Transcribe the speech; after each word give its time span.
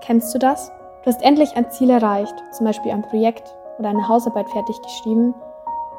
Kennst 0.00 0.34
du 0.34 0.38
das? 0.38 0.70
Du 1.02 1.06
hast 1.06 1.22
endlich 1.22 1.56
ein 1.56 1.70
Ziel 1.70 1.90
erreicht, 1.90 2.34
zum 2.52 2.66
Beispiel 2.66 2.92
ein 2.92 3.02
Projekt 3.02 3.54
oder 3.78 3.88
eine 3.90 4.08
Hausarbeit 4.08 4.48
fertig 4.50 4.80
geschrieben 4.82 5.34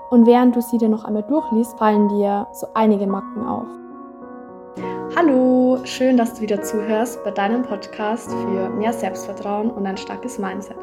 und 0.09 0.25
während 0.25 0.55
du 0.55 0.61
sie 0.61 0.77
dir 0.77 0.89
noch 0.89 1.05
einmal 1.05 1.23
durchliest, 1.23 1.77
fallen 1.77 2.09
dir 2.09 2.47
so 2.51 2.67
einige 2.73 3.05
Macken 3.05 3.45
auf. 3.45 3.67
Hallo, 5.15 5.79
schön, 5.83 6.17
dass 6.17 6.35
du 6.35 6.41
wieder 6.41 6.61
zuhörst 6.61 7.23
bei 7.23 7.31
deinem 7.31 7.63
Podcast 7.63 8.31
für 8.31 8.69
mehr 8.69 8.93
Selbstvertrauen 8.93 9.69
und 9.69 9.85
ein 9.85 9.97
starkes 9.97 10.39
Mindset. 10.39 10.77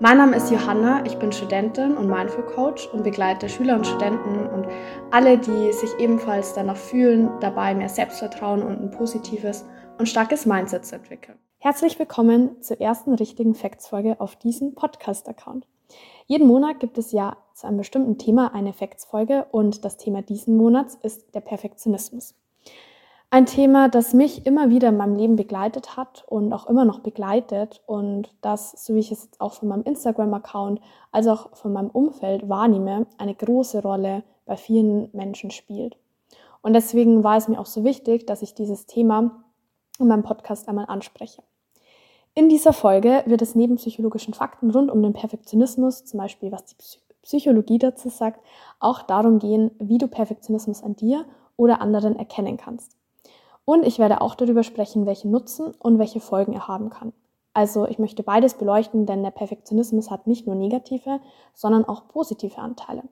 Mein 0.00 0.18
Name 0.18 0.36
ist 0.36 0.50
Johanna, 0.50 1.02
ich 1.04 1.16
bin 1.18 1.32
Studentin 1.32 1.96
und 1.96 2.08
Mindful 2.08 2.44
Coach 2.46 2.88
und 2.92 3.04
begleite 3.04 3.48
Schüler 3.48 3.76
und 3.76 3.86
Studenten 3.86 4.46
und 4.48 4.66
alle, 5.10 5.38
die 5.38 5.72
sich 5.72 5.90
ebenfalls 5.98 6.54
danach 6.54 6.76
fühlen, 6.76 7.30
dabei 7.40 7.74
mehr 7.74 7.88
Selbstvertrauen 7.88 8.62
und 8.62 8.80
ein 8.80 8.90
positives 8.90 9.64
und 9.98 10.08
starkes 10.08 10.46
Mindset 10.46 10.84
zu 10.84 10.96
entwickeln. 10.96 11.38
Herzlich 11.60 11.98
willkommen 11.98 12.62
zur 12.62 12.80
ersten 12.80 13.14
richtigen 13.14 13.52
Facts-Folge 13.52 14.20
auf 14.20 14.36
diesem 14.36 14.76
Podcast-Account. 14.76 15.66
Jeden 16.26 16.46
Monat 16.46 16.78
gibt 16.78 16.98
es 16.98 17.10
ja 17.10 17.36
zu 17.52 17.66
einem 17.66 17.78
bestimmten 17.78 18.16
Thema 18.16 18.54
eine 18.54 18.72
Facts-Folge 18.72 19.44
und 19.50 19.84
das 19.84 19.96
Thema 19.96 20.22
diesen 20.22 20.56
Monats 20.56 20.94
ist 21.02 21.34
der 21.34 21.40
Perfektionismus. 21.40 22.36
Ein 23.30 23.46
Thema, 23.46 23.88
das 23.88 24.14
mich 24.14 24.46
immer 24.46 24.70
wieder 24.70 24.90
in 24.90 24.98
meinem 24.98 25.16
Leben 25.16 25.34
begleitet 25.34 25.96
hat 25.96 26.24
und 26.28 26.52
auch 26.52 26.68
immer 26.68 26.84
noch 26.84 27.00
begleitet 27.00 27.82
und 27.86 28.32
das, 28.40 28.70
so 28.86 28.94
wie 28.94 29.00
ich 29.00 29.10
es 29.10 29.24
jetzt 29.24 29.40
auch 29.40 29.54
von 29.54 29.66
meinem 29.66 29.82
Instagram-Account 29.82 30.80
als 31.10 31.26
auch 31.26 31.56
von 31.56 31.72
meinem 31.72 31.90
Umfeld 31.90 32.48
wahrnehme, 32.48 33.08
eine 33.18 33.34
große 33.34 33.82
Rolle 33.82 34.22
bei 34.46 34.56
vielen 34.56 35.10
Menschen 35.12 35.50
spielt. 35.50 35.96
Und 36.62 36.74
deswegen 36.74 37.24
war 37.24 37.36
es 37.36 37.48
mir 37.48 37.58
auch 37.58 37.66
so 37.66 37.82
wichtig, 37.82 38.28
dass 38.28 38.42
ich 38.42 38.54
dieses 38.54 38.86
Thema 38.86 39.42
in 39.98 40.06
meinem 40.06 40.22
Podcast 40.22 40.68
einmal 40.68 40.86
anspreche. 40.86 41.42
In 42.38 42.48
dieser 42.48 42.72
Folge 42.72 43.24
wird 43.26 43.42
es 43.42 43.56
neben 43.56 43.74
psychologischen 43.78 44.32
Fakten 44.32 44.70
rund 44.70 44.92
um 44.92 45.02
den 45.02 45.12
Perfektionismus, 45.12 46.04
zum 46.04 46.20
Beispiel 46.20 46.52
was 46.52 46.66
die 46.66 46.76
Psychologie 47.22 47.78
dazu 47.78 48.10
sagt, 48.10 48.38
auch 48.78 49.02
darum 49.02 49.40
gehen, 49.40 49.72
wie 49.80 49.98
du 49.98 50.06
Perfektionismus 50.06 50.84
an 50.84 50.94
dir 50.94 51.24
oder 51.56 51.80
anderen 51.80 52.14
erkennen 52.16 52.56
kannst. 52.56 52.92
Und 53.64 53.84
ich 53.84 53.98
werde 53.98 54.20
auch 54.20 54.36
darüber 54.36 54.62
sprechen, 54.62 55.04
welche 55.04 55.26
Nutzen 55.26 55.74
und 55.80 55.98
welche 55.98 56.20
Folgen 56.20 56.52
er 56.52 56.68
haben 56.68 56.90
kann. 56.90 57.12
Also 57.54 57.88
ich 57.88 57.98
möchte 57.98 58.22
beides 58.22 58.54
beleuchten, 58.54 59.04
denn 59.04 59.24
der 59.24 59.32
Perfektionismus 59.32 60.08
hat 60.08 60.28
nicht 60.28 60.46
nur 60.46 60.54
negative, 60.54 61.18
sondern 61.54 61.86
auch 61.86 62.06
positive 62.06 62.58
Anteile. 62.58 63.02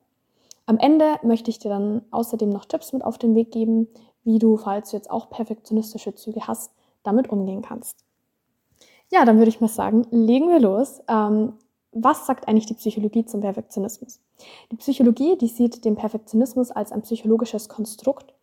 Am 0.67 0.77
Ende 0.77 1.15
möchte 1.21 1.51
ich 1.51 1.59
dir 1.59 1.67
dann 1.67 2.01
außerdem 2.11 2.47
noch 2.47 2.63
Tipps 2.63 2.93
mit 2.93 3.03
auf 3.03 3.17
den 3.17 3.35
Weg 3.35 3.51
geben, 3.51 3.89
wie 4.23 4.39
du, 4.39 4.55
falls 4.55 4.91
du 4.91 4.95
jetzt 4.95 5.11
auch 5.11 5.29
perfektionistische 5.29 6.15
Züge 6.15 6.47
hast, 6.47 6.71
damit 7.03 7.27
umgehen 7.29 7.61
kannst. 7.61 8.06
Ja, 9.09 9.25
dann 9.25 9.37
würde 9.37 9.49
ich 9.49 9.61
mal 9.61 9.67
sagen, 9.67 10.05
legen 10.11 10.49
wir 10.49 10.59
los. 10.59 11.01
Ähm, 11.07 11.53
was 11.91 12.25
sagt 12.25 12.47
eigentlich 12.47 12.65
die 12.65 12.73
Psychologie 12.73 13.25
zum 13.25 13.41
Perfektionismus? 13.41 14.19
Die 14.71 14.75
Psychologie, 14.75 15.37
die 15.37 15.47
sieht 15.47 15.85
den 15.85 15.95
Perfektionismus 15.95 16.71
als 16.71 16.91
ein 16.91 17.01
psychologisches 17.01 17.69
Konstrukt. 17.69 18.33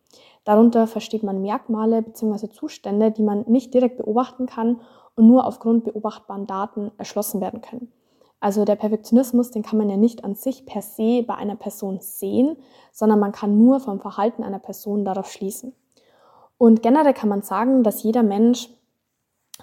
Darunter 0.43 0.87
versteht 0.87 1.23
man 1.23 1.41
Merkmale 1.41 2.01
bzw. 2.01 2.49
Zustände, 2.49 3.11
die 3.11 3.23
man 3.23 3.45
nicht 3.47 3.73
direkt 3.73 3.97
beobachten 3.97 4.45
kann 4.45 4.81
und 5.15 5.27
nur 5.27 5.45
aufgrund 5.45 5.85
beobachtbaren 5.85 6.47
Daten 6.47 6.91
erschlossen 6.97 7.41
werden 7.41 7.61
können. 7.61 7.91
Also 8.39 8.65
der 8.65 8.75
Perfektionismus, 8.75 9.51
den 9.51 9.63
kann 9.63 9.77
man 9.77 9.89
ja 9.89 9.97
nicht 9.97 10.23
an 10.23 10.35
sich 10.35 10.65
per 10.65 10.81
se 10.81 11.23
bei 11.23 11.35
einer 11.35 11.55
Person 11.55 11.99
sehen, 12.01 12.57
sondern 12.91 13.19
man 13.19 13.31
kann 13.31 13.57
nur 13.57 13.79
vom 13.79 13.99
Verhalten 13.99 14.43
einer 14.43 14.59
Person 14.59 15.05
darauf 15.05 15.31
schließen. 15.31 15.73
Und 16.57 16.83
generell 16.83 17.13
kann 17.13 17.29
man 17.29 17.41
sagen, 17.41 17.83
dass 17.83 18.03
jeder 18.03 18.23
Mensch 18.23 18.69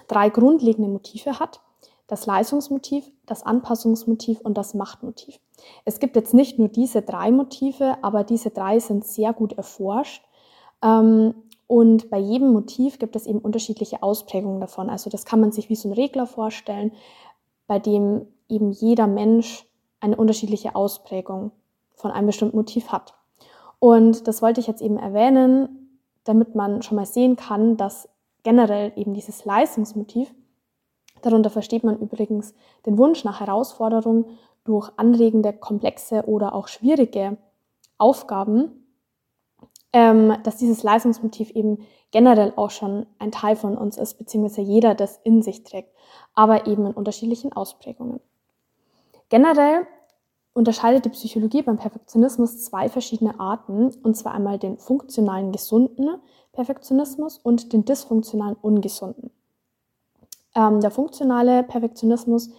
drei 0.07 0.29
grundlegende 0.29 0.89
Motive 0.89 1.39
hat. 1.39 1.61
Das 2.07 2.25
Leistungsmotiv, 2.25 3.09
das 3.25 3.43
Anpassungsmotiv 3.43 4.39
und 4.41 4.57
das 4.57 4.73
Machtmotiv. 4.73 5.39
Es 5.85 5.99
gibt 5.99 6.15
jetzt 6.15 6.33
nicht 6.33 6.59
nur 6.59 6.67
diese 6.67 7.01
drei 7.01 7.31
Motive, 7.31 7.97
aber 8.01 8.23
diese 8.23 8.49
drei 8.49 8.79
sind 8.79 9.05
sehr 9.05 9.33
gut 9.33 9.53
erforscht. 9.53 10.23
Ähm, 10.83 11.33
und 11.67 12.09
bei 12.09 12.19
jedem 12.19 12.51
Motiv 12.51 12.99
gibt 12.99 13.15
es 13.15 13.25
eben 13.25 13.39
unterschiedliche 13.39 14.03
Ausprägungen 14.03 14.59
davon. 14.59 14.89
Also 14.89 15.09
das 15.09 15.25
kann 15.25 15.39
man 15.39 15.51
sich 15.51 15.69
wie 15.69 15.75
so 15.75 15.89
ein 15.89 15.93
Regler 15.93 16.27
vorstellen, 16.27 16.91
bei 17.67 17.79
dem 17.79 18.27
eben 18.49 18.71
jeder 18.71 19.07
Mensch 19.07 19.65
eine 19.99 20.17
unterschiedliche 20.17 20.75
Ausprägung 20.75 21.51
von 21.95 22.11
einem 22.11 22.27
bestimmten 22.27 22.57
Motiv 22.57 22.89
hat. 22.89 23.15
Und 23.79 24.27
das 24.27 24.41
wollte 24.41 24.59
ich 24.59 24.67
jetzt 24.67 24.81
eben 24.81 24.97
erwähnen, 24.97 25.99
damit 26.25 26.55
man 26.55 26.81
schon 26.81 26.97
mal 26.97 27.05
sehen 27.05 27.35
kann, 27.35 27.77
dass 27.77 28.09
generell 28.43 28.91
eben 28.95 29.13
dieses 29.13 29.45
Leistungsmotiv, 29.45 30.33
darunter 31.21 31.49
versteht 31.49 31.83
man 31.83 31.99
übrigens 31.99 32.53
den 32.85 32.97
Wunsch 32.97 33.23
nach 33.23 33.39
Herausforderung 33.39 34.25
durch 34.63 34.91
anregende, 34.97 35.53
komplexe 35.53 36.23
oder 36.27 36.53
auch 36.53 36.67
schwierige 36.67 37.37
Aufgaben, 37.97 38.83
ähm, 39.93 40.35
dass 40.43 40.57
dieses 40.57 40.83
Leistungsmotiv 40.83 41.51
eben 41.51 41.85
generell 42.11 42.53
auch 42.55 42.71
schon 42.71 43.05
ein 43.19 43.31
Teil 43.31 43.55
von 43.55 43.77
uns 43.77 43.97
ist, 43.97 44.15
beziehungsweise 44.15 44.61
jeder 44.61 44.95
das 44.95 45.19
in 45.23 45.41
sich 45.41 45.63
trägt, 45.63 45.93
aber 46.33 46.67
eben 46.67 46.85
in 46.87 46.93
unterschiedlichen 46.93 47.53
Ausprägungen. 47.53 48.19
Generell 49.29 49.87
unterscheidet 50.53 51.05
die 51.05 51.09
Psychologie 51.09 51.63
beim 51.63 51.77
Perfektionismus 51.77 52.63
zwei 52.63 52.89
verschiedene 52.89 53.39
Arten, 53.39 53.91
und 54.03 54.15
zwar 54.15 54.33
einmal 54.33 54.59
den 54.59 54.77
funktionalen 54.77 55.51
gesunden 55.51 56.21
Perfektionismus 56.53 57.37
und 57.37 57.73
den 57.73 57.83
dysfunktionalen 57.83 58.55
ungesunden. 58.61 59.31
Ähm, 60.55 60.79
der 60.79 60.91
funktionale 60.91 61.63
Perfektionismus, 61.63 62.51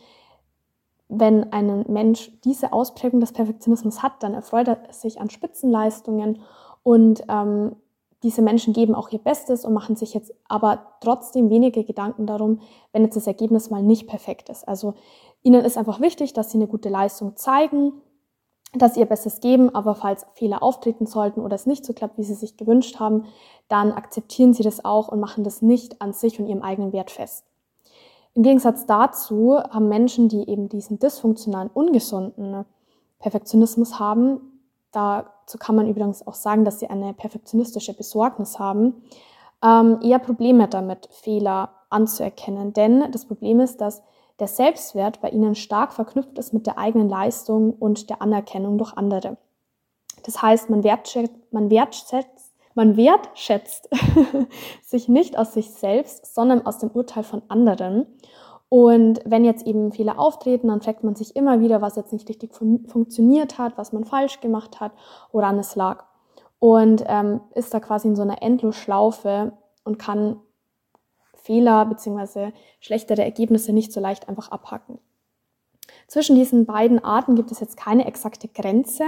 wenn 1.09 1.53
ein 1.53 1.84
Mensch 1.88 2.33
diese 2.44 2.72
Ausprägung 2.72 3.21
des 3.21 3.33
Perfektionismus 3.33 4.03
hat, 4.03 4.22
dann 4.22 4.34
erfreut 4.34 4.69
er 4.69 4.93
sich 4.93 5.21
an 5.21 5.31
Spitzenleistungen 5.31 6.41
und 6.83 7.22
ähm, 7.28 7.77
diese 8.25 8.43
Menschen 8.43 8.72
geben 8.72 8.94
auch 8.94 9.10
ihr 9.10 9.19
Bestes 9.19 9.65
und 9.65 9.75
machen 9.75 9.97
sich 9.97 10.15
jetzt 10.15 10.33
aber 10.49 10.94
trotzdem 11.00 11.50
wenige 11.50 11.84
Gedanken 11.84 12.27
darum, 12.27 12.60
wenn 12.93 13.04
jetzt 13.04 13.16
das 13.16 13.27
Ergebnis 13.27 13.71
mal 13.71 13.83
nicht 13.83 14.09
perfekt 14.09 14.49
ist. 14.49 14.66
Also 14.66 14.94
ihnen 15.43 15.62
ist 15.62 15.77
einfach 15.77 16.00
wichtig, 16.00 16.33
dass 16.33 16.50
sie 16.50 16.59
eine 16.59 16.66
gute 16.66 16.88
Leistung 16.88 17.37
zeigen, 17.37 17.93
dass 18.74 18.96
ihr 18.96 19.06
Bestes 19.06 19.40
geben, 19.40 19.74
aber 19.74 19.94
falls 19.94 20.26
Fehler 20.34 20.62
auftreten 20.62 21.06
sollten 21.06 21.40
oder 21.40 21.54
es 21.54 21.66
nicht 21.66 21.84
so 21.84 21.92
klappt, 21.92 22.18
wie 22.18 22.24
sie 22.24 22.34
sich 22.34 22.56
gewünscht 22.56 22.98
haben, 22.98 23.24
dann 23.68 23.92
akzeptieren 23.92 24.52
sie 24.52 24.62
das 24.62 24.84
auch 24.84 25.08
und 25.08 25.20
machen 25.20 25.44
das 25.44 25.62
nicht 25.62 26.00
an 26.00 26.12
sich 26.12 26.38
und 26.38 26.46
ihrem 26.46 26.62
eigenen 26.62 26.92
Wert 26.92 27.10
fest. 27.10 27.44
Im 28.34 28.42
Gegensatz 28.42 28.86
dazu 28.86 29.58
haben 29.58 29.88
Menschen, 29.88 30.28
die 30.28 30.48
eben 30.48 30.68
diesen 30.68 30.98
dysfunktionalen, 30.98 31.70
ungesunden 31.72 32.64
Perfektionismus 33.20 34.00
haben, 34.00 34.60
dazu 34.91 35.56
kann 35.56 35.76
man 35.76 35.88
übrigens 35.88 36.26
auch 36.26 36.34
sagen, 36.34 36.64
dass 36.64 36.80
sie 36.80 36.88
eine 36.88 37.14
perfektionistische 37.14 37.94
Besorgnis 37.94 38.58
haben, 38.58 39.02
ähm, 39.62 40.00
eher 40.02 40.18
Probleme 40.18 40.68
damit, 40.68 41.08
Fehler 41.12 41.70
anzuerkennen. 41.91 42.72
Denn 42.72 43.10
das 43.12 43.24
Problem 43.24 43.60
ist, 43.60 43.80
dass 43.80 44.02
der 44.41 44.49
Selbstwert 44.49 45.21
bei 45.21 45.31
ihnen 45.31 45.55
stark 45.55 45.93
verknüpft 45.93 46.39
ist 46.39 46.53
mit 46.53 46.67
der 46.67 46.78
eigenen 46.78 47.09
Leistung 47.09 47.72
und 47.72 48.11
der 48.11 48.21
Anerkennung 48.21 48.78
durch 48.78 48.93
andere. 48.97 49.37
Das 50.25 50.43
heißt, 50.43 50.71
man 50.71 50.83
wertschätzt, 50.83 51.53
man 51.53 51.71
wertschätzt, 51.71 52.53
man 52.75 52.97
wertschätzt 52.97 53.89
sich 54.83 55.09
nicht 55.09 55.39
aus 55.39 55.53
sich 55.55 55.71
selbst, 55.71 56.34
sondern 56.34 56.67
aus 56.67 56.78
dem 56.78 56.91
Urteil 56.91 57.22
von 57.22 57.43
anderen. 57.49 58.06
Und 58.69 59.21
wenn 59.25 59.45
jetzt 59.45 59.67
eben 59.67 59.93
Fehler 59.93 60.19
auftreten, 60.19 60.69
dann 60.69 60.81
fragt 60.81 61.05
man 61.05 61.15
sich 61.15 61.37
immer 61.37 61.61
wieder, 61.61 61.81
was 61.81 61.95
jetzt 61.95 62.12
nicht 62.12 62.28
richtig 62.28 62.55
fun 62.55 62.87
funktioniert 62.89 63.59
hat, 63.59 63.78
was 63.78 63.93
man 63.93 64.05
falsch 64.05 64.41
gemacht 64.41 64.81
hat, 64.81 64.93
woran 65.31 65.59
es 65.61 65.77
lag. 65.77 66.05
Und 66.59 67.05
ähm, 67.06 67.41
ist 67.55 67.72
da 67.72 67.78
quasi 67.78 68.09
in 68.09 68.16
so 68.16 68.22
einer 68.22 68.43
Endlosschlaufe 68.43 69.53
und 69.84 69.99
kann 69.99 70.41
Fehler 71.44 71.84
bzw. 71.84 72.53
schlechtere 72.80 73.22
Ergebnisse 73.22 73.74
nicht 73.74 73.92
so 73.92 74.01
leicht 74.01 74.28
einfach 74.30 74.51
abhacken. 74.51 74.98
Zwischen 76.09 76.36
diesen 76.36 76.65
beiden 76.65 77.04
Arten 77.04 77.36
gibt 77.36 77.53
es 77.53 77.60
jetzt 77.60 77.77
keine 77.77 78.07
exakte 78.07 78.48
Grenze, 78.48 79.04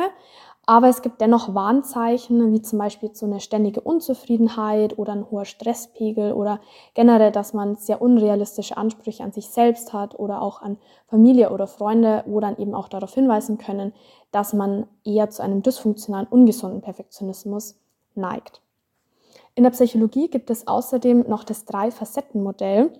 aber 0.67 0.89
es 0.89 1.01
gibt 1.01 1.21
dennoch 1.23 1.55
Warnzeichen, 1.55 2.53
wie 2.53 2.61
zum 2.61 2.79
Beispiel 2.79 3.15
so 3.15 3.25
eine 3.25 3.41
ständige 3.41 3.81
Unzufriedenheit 3.81 4.99
oder 4.99 5.13
ein 5.13 5.31
hoher 5.31 5.47
Stresspegel 5.47 6.33
oder 6.33 6.61
generell, 6.93 7.33
dass 7.33 7.55
man 7.55 7.77
sehr 7.77 8.03
unrealistische 8.03 8.77
Ansprüche 8.77 9.23
an 9.23 9.33
sich 9.33 9.49
selbst 9.49 9.95
hat 9.95 10.19
oder 10.19 10.43
auch 10.43 10.61
an 10.61 10.77
Familie 11.07 11.51
oder 11.53 11.67
Freunde, 11.67 12.23
wo 12.27 12.41
dann 12.41 12.59
eben 12.59 12.75
auch 12.75 12.89
darauf 12.89 13.15
hinweisen 13.15 13.57
können, 13.57 13.95
dass 14.31 14.53
man 14.53 14.87
eher 15.05 15.31
zu 15.31 15.43
einem 15.43 15.63
dysfunktionalen, 15.63 16.27
ungesunden 16.29 16.83
Perfektionismus 16.83 17.79
neigt. 18.15 18.61
In 19.57 19.63
der 19.63 19.71
Psychologie 19.71 20.29
gibt 20.29 20.51
es 20.51 20.69
außerdem 20.69 21.25
noch 21.29 21.43
das 21.43 21.65
Drei-Facetten-Modell 21.65 22.93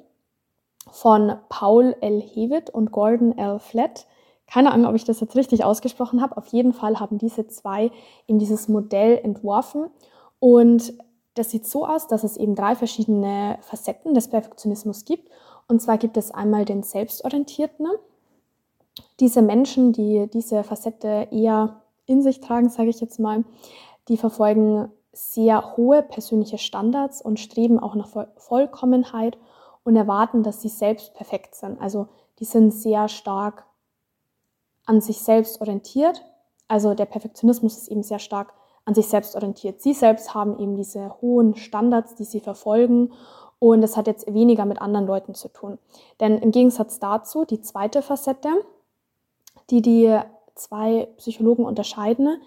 von 0.91 1.37
Paul 1.51 1.95
L. 2.01 2.23
Hewitt 2.23 2.71
und 2.71 2.93
Gordon 2.93 3.37
L. 3.37 3.59
Flett. 3.59 4.07
Keine 4.47 4.73
Ahnung, 4.73 4.87
ob 4.87 4.95
ich 4.95 5.05
das 5.05 5.21
jetzt 5.21 5.37
richtig 5.37 5.65
ausgesprochen 5.65 6.23
habe. 6.23 6.39
Auf 6.39 6.47
jeden 6.47 6.73
Fall 6.73 6.99
haben 6.99 7.19
diese 7.19 7.47
zwei 7.47 7.91
eben 8.27 8.39
dieses 8.39 8.69
Modell 8.69 9.19
entworfen. 9.23 9.91
Und 10.41 10.95
das 11.35 11.51
sieht 11.51 11.67
so 11.67 11.87
aus, 11.87 12.07
dass 12.07 12.25
es 12.25 12.39
eben 12.39 12.55
drei 12.55 12.75
verschiedene 12.75 13.59
Facetten 13.61 14.15
des 14.15 14.29
Perfektionismus 14.29 15.05
gibt. 15.05 15.29
Und 15.69 15.83
zwar 15.83 15.99
gibt 15.99 16.17
es 16.17 16.31
einmal 16.31 16.65
den 16.65 16.83
Selbstorientierten. 16.83 17.87
Diese 19.21 19.43
Menschen, 19.43 19.93
die 19.93 20.27
diese 20.33 20.65
Facette 20.65 21.29
eher 21.31 21.83
in 22.07 22.23
sich 22.23 22.41
tragen, 22.41 22.71
sage 22.71 22.89
ich 22.89 23.01
jetzt 23.01 23.21
mal, 23.21 23.45
die 24.09 24.17
verfolgen 24.17 24.91
sehr 25.17 25.77
hohe 25.77 26.03
persönliche 26.03 26.59
Standards 26.59 27.23
und 27.23 27.41
streben 27.41 27.79
auch 27.79 27.95
nach 27.95 28.09
Vollkommenheit 28.37 29.39
und 29.83 29.97
erwarten, 29.97 30.43
dass 30.43 30.61
sie 30.61 30.69
selbst 30.69 31.15
perfekt 31.15 31.55
sind. 31.55 31.81
Also 31.81 32.09
die 32.39 32.45
sind 32.45 32.73
sehr 32.73 33.09
stark 33.09 33.65
an 34.85 35.01
sich 35.01 35.21
selbst 35.21 35.61
orientiert. 35.61 36.23
Also 36.69 36.95
der 36.95 37.07
Perfektionismus 37.07 37.79
ist 37.79 37.89
eben 37.89 38.03
sehr 38.03 38.19
stark 38.19 38.53
an 38.85 38.95
sich 38.95 39.09
selbst 39.09 39.35
orientiert. 39.35 39.81
Sie 39.81 39.95
selbst 39.95 40.35
haben 40.35 40.59
eben 40.59 40.77
diese 40.77 41.21
hohen 41.21 41.57
Standards, 41.57 42.15
die 42.15 42.25
sie 42.25 42.41
verfolgen 42.41 43.13
und 43.59 43.81
das 43.81 43.97
hat 43.97 44.07
jetzt 44.07 44.33
weniger 44.33 44.65
mit 44.67 44.81
anderen 44.83 45.07
Leuten 45.07 45.35
zu 45.35 45.49
tun. 45.49 45.79
Denn 46.21 46.39
im 46.39 46.51
Gegensatz 46.51 46.99
dazu, 46.99 47.45
die 47.45 47.63
zweite 47.63 48.03
Facette, 48.03 48.51
die 49.71 49.81
die 49.81 50.19
zwei 50.55 51.09
Psychologen 51.17 51.65
unterscheiden, 51.65 52.41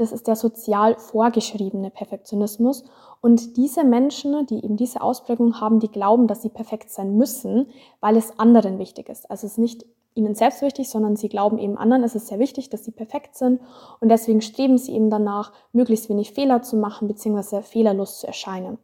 das 0.00 0.12
ist 0.12 0.26
der 0.26 0.36
sozial 0.36 0.96
vorgeschriebene 0.96 1.90
Perfektionismus. 1.90 2.84
Und 3.20 3.58
diese 3.58 3.84
Menschen, 3.84 4.46
die 4.46 4.64
eben 4.64 4.78
diese 4.78 5.02
Ausprägung 5.02 5.60
haben, 5.60 5.78
die 5.78 5.90
glauben, 5.90 6.26
dass 6.26 6.40
sie 6.40 6.48
perfekt 6.48 6.88
sein 6.88 7.18
müssen, 7.18 7.66
weil 8.00 8.16
es 8.16 8.38
anderen 8.38 8.78
wichtig 8.78 9.10
ist. 9.10 9.30
Also 9.30 9.46
es 9.46 9.52
ist 9.52 9.58
nicht 9.58 9.84
ihnen 10.14 10.34
selbst 10.34 10.62
wichtig, 10.62 10.88
sondern 10.88 11.16
sie 11.16 11.28
glauben 11.28 11.58
eben 11.58 11.76
anderen, 11.76 12.02
es 12.02 12.14
ist 12.14 12.28
sehr 12.28 12.38
wichtig, 12.38 12.70
dass 12.70 12.84
sie 12.84 12.92
perfekt 12.92 13.36
sind. 13.36 13.60
Und 14.00 14.08
deswegen 14.08 14.40
streben 14.40 14.78
sie 14.78 14.94
eben 14.94 15.10
danach, 15.10 15.52
möglichst 15.72 16.08
wenig 16.08 16.32
Fehler 16.32 16.62
zu 16.62 16.76
machen, 16.76 17.06
beziehungsweise 17.06 17.62
fehlerlos 17.62 18.20
zu 18.20 18.26
erscheinen. 18.26 18.78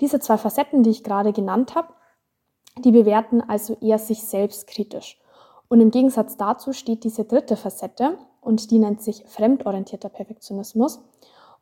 Diese 0.00 0.20
zwei 0.20 0.38
Facetten, 0.38 0.84
die 0.84 0.90
ich 0.90 1.02
gerade 1.02 1.32
genannt 1.32 1.74
habe, 1.74 1.88
die 2.84 2.92
bewerten 2.92 3.40
also 3.40 3.76
eher 3.80 3.98
sich 3.98 4.22
selbst 4.22 4.68
kritisch. 4.68 5.18
Und 5.68 5.80
im 5.80 5.90
Gegensatz 5.90 6.36
dazu 6.36 6.72
steht 6.72 7.02
diese 7.02 7.24
dritte 7.24 7.56
Facette 7.56 8.16
und 8.46 8.70
die 8.70 8.78
nennt 8.78 9.02
sich 9.02 9.24
fremdorientierter 9.26 10.08
Perfektionismus. 10.08 11.02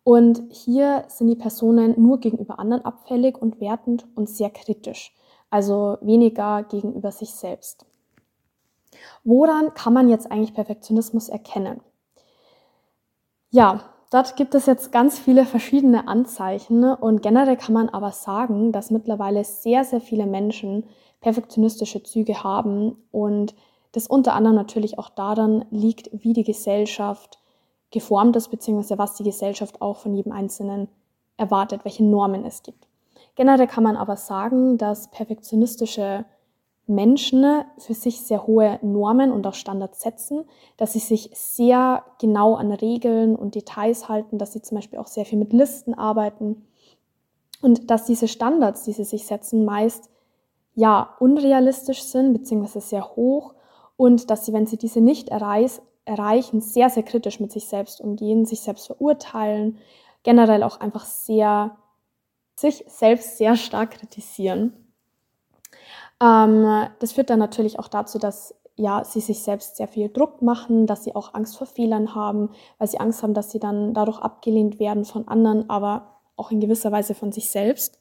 Und 0.04 0.42
hier 0.50 1.04
sind 1.08 1.28
die 1.28 1.34
Personen 1.34 1.94
nur 1.96 2.20
gegenüber 2.20 2.58
anderen 2.58 2.84
abfällig 2.84 3.40
und 3.40 3.60
wertend 3.60 4.06
und 4.14 4.28
sehr 4.28 4.50
kritisch, 4.50 5.14
also 5.48 5.96
weniger 6.02 6.62
gegenüber 6.64 7.10
sich 7.10 7.32
selbst. 7.32 7.86
Woran 9.24 9.72
kann 9.72 9.94
man 9.94 10.10
jetzt 10.10 10.30
eigentlich 10.30 10.52
Perfektionismus 10.52 11.30
erkennen? 11.30 11.80
Ja, 13.50 13.80
dort 14.10 14.36
gibt 14.36 14.54
es 14.54 14.66
jetzt 14.66 14.92
ganz 14.92 15.18
viele 15.18 15.46
verschiedene 15.46 16.06
Anzeichen 16.06 16.84
und 16.84 17.22
generell 17.22 17.56
kann 17.56 17.72
man 17.72 17.88
aber 17.88 18.12
sagen, 18.12 18.72
dass 18.72 18.90
mittlerweile 18.90 19.42
sehr, 19.44 19.84
sehr 19.84 20.02
viele 20.02 20.26
Menschen 20.26 20.84
perfektionistische 21.22 22.02
Züge 22.02 22.44
haben 22.44 22.96
und 23.10 23.54
das 23.94 24.08
unter 24.08 24.34
anderem 24.34 24.56
natürlich 24.56 24.98
auch 24.98 25.08
daran 25.08 25.64
liegt, 25.70 26.10
wie 26.12 26.32
die 26.32 26.44
Gesellschaft 26.44 27.38
geformt 27.90 28.34
ist, 28.36 28.48
beziehungsweise 28.48 28.98
was 28.98 29.14
die 29.14 29.22
Gesellschaft 29.22 29.80
auch 29.80 29.98
von 29.98 30.14
jedem 30.14 30.32
Einzelnen 30.32 30.88
erwartet, 31.36 31.84
welche 31.84 32.04
Normen 32.04 32.44
es 32.44 32.62
gibt. 32.62 32.88
Generell 33.36 33.66
kann 33.68 33.84
man 33.84 33.96
aber 33.96 34.16
sagen, 34.16 34.78
dass 34.78 35.10
perfektionistische 35.10 36.24
Menschen 36.86 37.64
für 37.78 37.94
sich 37.94 38.20
sehr 38.20 38.46
hohe 38.46 38.78
Normen 38.82 39.32
und 39.32 39.46
auch 39.46 39.54
Standards 39.54 40.02
setzen, 40.02 40.44
dass 40.76 40.92
sie 40.92 40.98
sich 40.98 41.30
sehr 41.32 42.04
genau 42.20 42.56
an 42.56 42.72
Regeln 42.72 43.36
und 43.36 43.54
Details 43.54 44.08
halten, 44.08 44.38
dass 44.38 44.52
sie 44.52 44.60
zum 44.60 44.76
Beispiel 44.76 44.98
auch 44.98 45.06
sehr 45.06 45.24
viel 45.24 45.38
mit 45.38 45.52
Listen 45.52 45.94
arbeiten 45.94 46.66
und 47.62 47.90
dass 47.90 48.04
diese 48.04 48.28
Standards, 48.28 48.84
die 48.84 48.92
sie 48.92 49.04
sich 49.04 49.24
setzen, 49.26 49.64
meist 49.64 50.10
ja 50.74 51.16
unrealistisch 51.20 52.02
sind 52.02 52.32
beziehungsweise 52.32 52.80
sehr 52.80 53.16
hoch 53.16 53.54
und 53.96 54.30
dass 54.30 54.46
sie, 54.46 54.52
wenn 54.52 54.66
sie 54.66 54.76
diese 54.76 55.00
nicht 55.00 55.28
erreich, 55.28 55.80
erreichen, 56.04 56.60
sehr, 56.60 56.90
sehr 56.90 57.02
kritisch 57.02 57.40
mit 57.40 57.52
sich 57.52 57.66
selbst 57.66 58.00
umgehen, 58.00 58.44
sich 58.44 58.60
selbst 58.60 58.86
verurteilen, 58.86 59.78
generell 60.22 60.62
auch 60.62 60.80
einfach 60.80 61.04
sehr, 61.04 61.76
sich 62.56 62.84
selbst 62.88 63.38
sehr 63.38 63.56
stark 63.56 63.92
kritisieren. 63.92 64.72
Ähm, 66.20 66.88
das 66.98 67.12
führt 67.12 67.30
dann 67.30 67.38
natürlich 67.38 67.78
auch 67.78 67.88
dazu, 67.88 68.18
dass 68.18 68.54
ja, 68.76 69.04
sie 69.04 69.20
sich 69.20 69.42
selbst 69.42 69.76
sehr 69.76 69.86
viel 69.86 70.08
Druck 70.08 70.42
machen, 70.42 70.86
dass 70.86 71.04
sie 71.04 71.14
auch 71.14 71.34
Angst 71.34 71.56
vor 71.56 71.66
Fehlern 71.66 72.14
haben, 72.14 72.50
weil 72.78 72.88
sie 72.88 72.98
Angst 72.98 73.22
haben, 73.22 73.34
dass 73.34 73.50
sie 73.50 73.60
dann 73.60 73.94
dadurch 73.94 74.18
abgelehnt 74.18 74.80
werden 74.80 75.04
von 75.04 75.28
anderen, 75.28 75.70
aber 75.70 76.18
auch 76.36 76.50
in 76.50 76.60
gewisser 76.60 76.90
Weise 76.90 77.14
von 77.14 77.30
sich 77.30 77.50
selbst. 77.50 78.00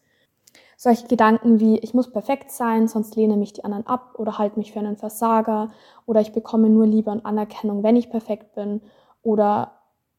Solche 0.84 1.08
Gedanken 1.08 1.62
wie, 1.62 1.78
ich 1.80 1.94
muss 1.94 2.12
perfekt 2.12 2.52
sein, 2.52 2.90
sonst 2.90 3.16
lehne 3.16 3.38
mich 3.38 3.54
die 3.54 3.64
anderen 3.64 3.88
ab 3.88 4.16
oder 4.18 4.38
halte 4.38 4.60
mich 4.60 4.74
für 4.74 4.80
einen 4.80 4.98
Versager 4.98 5.70
oder 6.06 6.20
ich 6.20 6.34
bekomme 6.34 6.68
nur 6.70 6.86
Liebe 6.86 7.10
und 7.10 7.26
Anerkennung, 7.26 7.84
wenn 7.84 7.96
ich 7.96 8.10
perfekt 8.10 8.54
bin 8.54 8.82
oder 9.22 9.72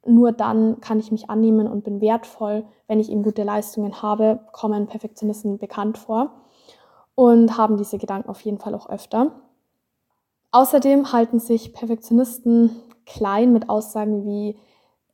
nur 0.06 0.32
dann 0.32 0.80
kann 0.80 0.98
ich 0.98 1.12
mich 1.12 1.28
annehmen 1.28 1.68
und 1.68 1.84
bin 1.84 2.00
wertvoll, 2.00 2.64
wenn 2.86 2.98
ich 2.98 3.12
eben 3.12 3.22
gute 3.22 3.42
Leistungen 3.42 4.00
habe, 4.00 4.40
kommen 4.52 4.86
Perfektionisten 4.86 5.58
bekannt 5.58 5.98
vor 5.98 6.30
und 7.14 7.58
haben 7.58 7.76
diese 7.76 7.98
Gedanken 7.98 8.30
auf 8.30 8.40
jeden 8.40 8.58
Fall 8.58 8.74
auch 8.74 8.88
öfter. 8.88 9.32
Außerdem 10.50 11.12
halten 11.12 11.40
sich 11.40 11.74
Perfektionisten 11.74 12.70
klein 13.04 13.52
mit 13.52 13.68
Aussagen 13.68 14.24
wie, 14.24 14.56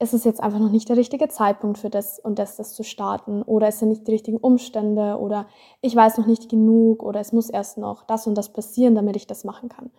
es 0.03 0.15
ist 0.15 0.25
jetzt 0.25 0.43
einfach 0.43 0.59
noch 0.59 0.71
nicht 0.71 0.89
der 0.89 0.97
richtige 0.97 1.29
Zeitpunkt 1.29 1.77
für 1.77 1.91
das 1.91 2.19
und 2.19 2.39
das, 2.39 2.57
das 2.57 2.73
zu 2.73 2.83
starten. 2.83 3.43
Oder 3.43 3.69
es 3.69 3.79
sind 3.79 3.91
nicht 3.91 4.09
die 4.09 4.13
richtigen 4.13 4.39
Umstände. 4.39 5.19
Oder 5.19 5.47
ich 5.83 5.95
weiß 5.95 6.17
noch 6.17 6.27
nicht 6.27 6.49
genug. 6.49 7.03
Oder 7.03 7.21
es 7.21 7.35
muss 7.35 7.51
erst 7.51 7.77
noch 7.77 8.05
das 8.05 8.27
und 8.27 8.35
das 8.35 8.51
passieren, 8.51 8.95
damit 8.95 9.15
ich 9.17 9.27
das 9.27 9.45
machen 9.45 9.69
kann. 9.69 9.91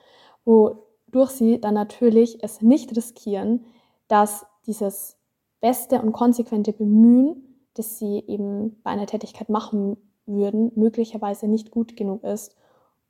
Wodurch 0.44 1.30
sie 1.30 1.62
dann 1.62 1.76
natürlich 1.76 2.44
es 2.44 2.64
nicht 2.64 2.98
riskieren, 2.98 3.64
dass 4.08 4.48
dieses 4.66 5.18
beste 5.60 6.02
und 6.02 6.14
konsequente 6.14 6.74
Bemühen, 6.74 7.68
das 7.76 8.00
sie 8.00 8.24
eben 8.26 8.82
bei 8.82 8.90
einer 8.90 9.06
Tätigkeit 9.06 9.50
machen 9.50 9.98
würden, 10.26 10.72
möglicherweise 10.74 11.48
nicht 11.48 11.70
gut 11.70 11.96
genug 11.96 12.24
ist 12.24 12.56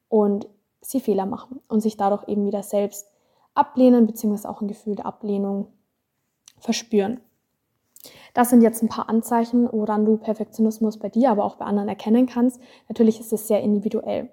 und 0.09 0.49
sie 0.81 0.99
Fehler 0.99 1.25
machen 1.25 1.61
und 1.69 1.79
sich 1.79 1.95
dadurch 1.95 2.27
eben 2.27 2.45
wieder 2.45 2.63
selbst 2.63 3.09
ablehnen, 3.53 4.07
beziehungsweise 4.07 4.49
auch 4.49 4.59
ein 4.59 4.67
Gefühl 4.67 4.95
der 4.95 5.05
Ablehnung 5.05 5.67
verspüren. 6.61 7.19
Das 8.33 8.49
sind 8.49 8.61
jetzt 8.61 8.81
ein 8.81 8.89
paar 8.89 9.09
Anzeichen, 9.09 9.67
woran 9.71 10.05
du 10.05 10.17
Perfektionismus 10.17 10.97
bei 10.97 11.09
dir, 11.09 11.31
aber 11.31 11.43
auch 11.43 11.55
bei 11.55 11.65
anderen 11.65 11.89
erkennen 11.89 12.25
kannst. 12.25 12.61
Natürlich 12.87 13.19
ist 13.19 13.33
es 13.33 13.47
sehr 13.47 13.61
individuell. 13.61 14.29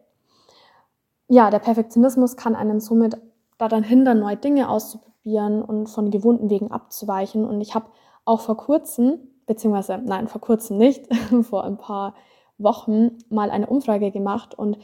Ja, 1.27 1.51
der 1.51 1.59
Perfektionismus 1.59 2.37
kann 2.37 2.55
einen 2.55 2.81
somit 2.81 3.17
daran 3.59 3.83
hindern, 3.83 4.21
neue 4.21 4.37
Dinge 4.37 4.71
auszuprobieren 4.71 5.63
und 5.63 5.89
von 5.89 6.11
gewohnten 6.11 6.49
Wegen 6.49 6.71
abzuweichen. 6.71 7.45
Und 7.45 7.61
ich 7.61 7.75
habe 7.75 7.87
auch 8.25 8.41
vor 8.41 8.57
kurzem, 8.57 9.19
beziehungsweise 9.47 9.99
nein, 9.99 10.29
vor 10.29 10.41
kurzem 10.41 10.79
nicht, 10.79 11.13
vor 11.43 11.65
ein 11.65 11.77
paar 11.77 12.15
Wochen 12.57 13.19
mal 13.29 13.51
eine 13.51 13.67
Umfrage 13.67 14.11
gemacht 14.11 14.55
und 14.55 14.79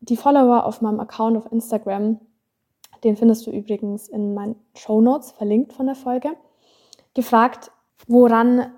die 0.00 0.16
Follower 0.16 0.64
auf 0.64 0.80
meinem 0.80 1.00
Account 1.00 1.36
auf 1.36 1.52
Instagram, 1.52 2.20
den 3.04 3.16
findest 3.16 3.46
du 3.46 3.50
übrigens 3.50 4.08
in 4.08 4.34
meinen 4.34 4.56
Show 4.74 5.00
Notes 5.00 5.32
verlinkt 5.32 5.72
von 5.72 5.86
der 5.86 5.94
Folge 5.94 6.30
gefragt, 7.20 7.70
woran 8.06 8.72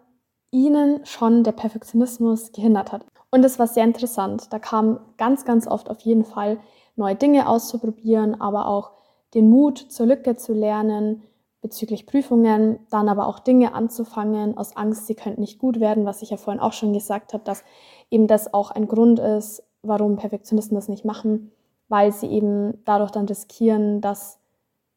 ihnen 0.50 1.06
schon 1.06 1.44
der 1.44 1.52
Perfektionismus 1.52 2.50
gehindert 2.50 2.90
hat. 2.90 3.06
Und 3.30 3.44
es 3.44 3.58
war 3.60 3.68
sehr 3.68 3.84
interessant. 3.84 4.52
Da 4.52 4.58
kam 4.58 4.98
ganz, 5.16 5.44
ganz 5.44 5.68
oft 5.68 5.88
auf 5.88 6.00
jeden 6.00 6.24
Fall 6.24 6.58
neue 6.96 7.14
Dinge 7.14 7.48
auszuprobieren, 7.48 8.40
aber 8.40 8.66
auch 8.66 8.90
den 9.34 9.48
Mut 9.48 9.78
zur 9.78 10.06
Lücke 10.06 10.34
zu 10.36 10.52
lernen 10.52 11.22
bezüglich 11.62 12.06
Prüfungen, 12.06 12.80
dann 12.90 13.08
aber 13.08 13.28
auch 13.28 13.38
Dinge 13.38 13.72
anzufangen 13.72 14.58
aus 14.58 14.76
Angst, 14.76 15.06
sie 15.06 15.14
könnten 15.14 15.40
nicht 15.40 15.60
gut 15.60 15.78
werden, 15.78 16.04
was 16.04 16.20
ich 16.20 16.30
ja 16.30 16.36
vorhin 16.36 16.60
auch 16.60 16.72
schon 16.72 16.92
gesagt 16.92 17.34
habe, 17.34 17.44
dass 17.44 17.62
eben 18.10 18.26
das 18.26 18.52
auch 18.52 18.72
ein 18.72 18.88
Grund 18.88 19.20
ist, 19.20 19.62
warum 19.82 20.16
Perfektionisten 20.16 20.74
das 20.74 20.88
nicht 20.88 21.04
machen, 21.04 21.52
weil 21.88 22.10
sie 22.10 22.26
eben 22.26 22.82
dadurch 22.84 23.12
dann 23.12 23.26
riskieren, 23.26 24.00
dass 24.00 24.40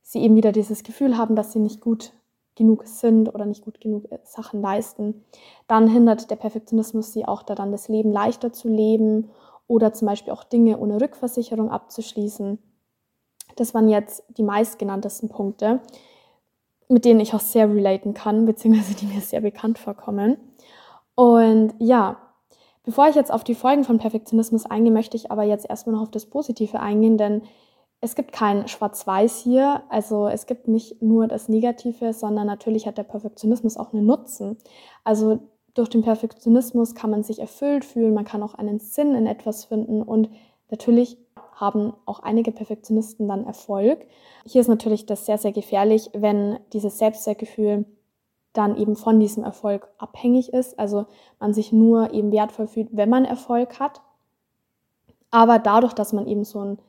sie 0.02 0.24
eben 0.24 0.36
wieder 0.36 0.52
dieses 0.52 0.82
Gefühl 0.82 1.18
haben, 1.18 1.36
dass 1.36 1.54
sie 1.54 1.60
nicht 1.60 1.82
gut 1.82 2.12
genug 2.56 2.88
sind 2.88 3.34
oder 3.34 3.46
nicht 3.46 3.64
gut 3.64 3.82
genug 3.82 4.12
äh, 4.12 4.20
Sachen 4.24 4.62
leisten, 4.62 5.26
dann 5.68 5.88
hindert 5.88 6.30
der 6.32 6.36
Perfektionismus 6.36 7.14
sie 7.14 7.26
auch 7.26 7.44
daran, 7.44 7.72
das 7.72 7.88
Leben 7.88 8.12
leichter 8.12 8.54
zu 8.54 8.68
leben 8.68 9.30
oder 9.68 9.94
zum 9.94 10.08
Beispiel 10.08 10.34
auch 10.34 10.44
Dinge 10.44 10.78
ohne 10.80 11.02
Rückversicherung 11.02 11.70
abzuschließen. 11.70 12.60
Das 13.56 13.74
waren 13.74 13.90
jetzt 13.90 14.24
die 14.38 14.44
meistgenanntesten 14.44 15.30
Punkte, 15.30 15.82
mit 16.88 17.06
denen 17.06 17.20
ich 17.20 17.34
auch 17.34 17.40
sehr 17.40 17.70
relaten 17.70 18.14
kann, 18.14 18.46
beziehungsweise 18.46 18.96
die 18.96 19.06
mir 19.06 19.22
sehr 19.22 19.42
bekannt 19.42 19.80
vorkommen. 19.80 20.38
Und 21.16 21.74
ja, 21.80 22.18
bevor 22.84 23.08
ich 23.08 23.16
jetzt 23.16 23.32
auf 23.32 23.44
die 23.44 23.56
Folgen 23.56 23.84
von 23.84 23.98
Perfektionismus 23.98 24.66
eingehe, 24.66 24.92
möchte 24.92 25.18
ich 25.18 25.32
aber 25.32 25.44
jetzt 25.44 25.70
erstmal 25.70 25.96
noch 25.96 26.04
auf 26.04 26.12
das 26.12 26.26
Positive 26.26 26.80
eingehen, 26.80 27.18
denn 27.18 27.42
es 28.02 28.16
gibt 28.16 28.32
kein 28.32 28.68
Schwarz-Weiß 28.68 29.40
hier. 29.40 29.84
Also 29.90 30.28
es 30.28 30.46
gibt 30.46 30.68
nicht 30.68 31.02
nur 31.02 31.28
das 31.28 31.50
Negative, 31.50 32.14
sondern 32.14 32.48
natürlich 32.48 32.88
hat 32.88 32.98
der 32.98 33.04
Perfektionismus 33.04 33.78
auch 33.78 33.94
einen 33.94 34.06
Nutzen. 34.06 34.58
Also 35.04 35.40
durch 35.74 35.90
den 35.90 36.04
Perfektionismus 36.04 36.96
kann 36.96 37.10
man 37.10 37.24
sich 37.24 37.40
erfüllt 37.40 37.84
fühlen, 37.84 38.14
man 38.14 38.25
kann 38.25 38.44
auch 38.44 38.54
einen 38.54 38.80
Sinn 38.80 39.14
in 39.14 39.25
etwas 39.25 39.66
finden 39.66 40.02
und 40.02 40.30
Natürlich 40.70 41.18
haben 41.54 41.94
auch 42.06 42.20
einige 42.20 42.52
Perfektionisten 42.52 43.28
dann 43.28 43.46
Erfolg. 43.46 44.06
Hier 44.46 44.62
ist 44.62 44.68
natürlich 44.68 45.06
das 45.06 45.25
sehr, 45.25 45.38
sehr 45.38 45.52
gefährlich, 45.52 46.10
wenn 46.14 46.60
dieses 46.74 46.98
Selbstwertgefühl 46.98 47.86
dann 48.54 48.78
eben 48.78 48.96
von 48.96 49.20
diesem 49.20 49.44
Erfolg 49.44 49.88
abhängig 49.98 50.54
ist. 50.54 50.78
Also 50.80 51.06
man 51.40 51.54
sich 51.54 51.72
nur 51.72 52.14
eben 52.14 52.32
wertvoll 52.32 52.68
fühlt, 52.68 52.90
wenn 52.92 53.10
man 53.10 53.25
Erfolg 53.25 53.80
hat. 53.80 54.02
Aber 55.32 55.60
dadurch, 55.60 55.94
dass 55.94 56.14
man 56.14 56.28
eben 56.28 56.44
so 56.44 56.60
ein 56.60 56.80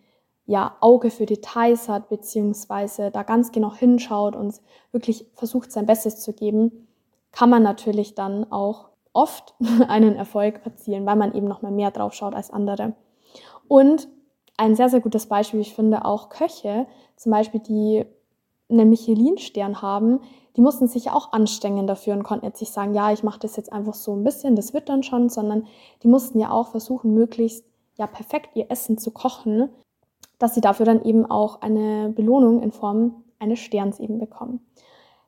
ja, 0.46 0.76
Auge 0.80 1.10
für 1.10 1.26
Details 1.26 1.88
hat, 1.88 2.08
beziehungsweise 2.08 3.10
da 3.10 3.22
ganz 3.22 3.52
genau 3.52 3.74
hinschaut 3.74 4.36
und 4.36 4.60
wirklich 4.92 5.26
versucht, 5.34 5.72
sein 5.72 5.86
Bestes 5.86 6.20
zu 6.20 6.32
geben, 6.32 6.86
kann 7.32 7.50
man 7.50 7.62
natürlich 7.62 8.14
dann 8.14 8.50
auch 8.52 8.88
oft 9.12 9.54
einen 9.88 10.14
Erfolg 10.14 10.60
erzielen, 10.64 11.06
weil 11.06 11.16
man 11.16 11.34
eben 11.34 11.48
noch 11.48 11.62
mal 11.62 11.72
mehr 11.72 11.90
drauf 11.90 12.14
schaut 12.14 12.34
als 12.34 12.50
andere. 12.50 12.94
Und 13.68 14.08
ein 14.56 14.76
sehr, 14.76 14.88
sehr 14.88 15.00
gutes 15.00 15.26
Beispiel, 15.26 15.60
ich 15.60 15.74
finde, 15.74 16.04
auch 16.04 16.28
Köche, 16.28 16.86
zum 17.16 17.32
Beispiel, 17.32 17.60
die 17.60 18.04
einen 18.68 18.88
Michelin-Stern 18.88 19.82
haben, 19.82 20.20
die 20.56 20.60
mussten 20.60 20.88
sich 20.88 21.10
auch 21.10 21.32
anstrengen 21.32 21.86
dafür 21.86 22.14
und 22.14 22.22
konnten 22.22 22.46
jetzt 22.46 22.60
nicht 22.60 22.72
sagen, 22.72 22.94
ja, 22.94 23.12
ich 23.12 23.22
mache 23.22 23.38
das 23.38 23.56
jetzt 23.56 23.72
einfach 23.72 23.94
so 23.94 24.14
ein 24.14 24.24
bisschen, 24.24 24.56
das 24.56 24.72
wird 24.72 24.88
dann 24.88 25.02
schon, 25.02 25.28
sondern 25.28 25.66
die 26.02 26.08
mussten 26.08 26.38
ja 26.40 26.50
auch 26.50 26.68
versuchen, 26.68 27.14
möglichst 27.14 27.64
ja 27.96 28.06
perfekt 28.06 28.56
ihr 28.56 28.70
Essen 28.70 28.98
zu 28.98 29.10
kochen, 29.10 29.68
dass 30.38 30.54
sie 30.54 30.60
dafür 30.60 30.86
dann 30.86 31.02
eben 31.02 31.26
auch 31.26 31.60
eine 31.62 32.10
Belohnung 32.10 32.62
in 32.62 32.72
Form 32.72 33.24
eines 33.38 33.58
Sterns 33.58 34.00
eben 34.00 34.18
bekommen. 34.18 34.66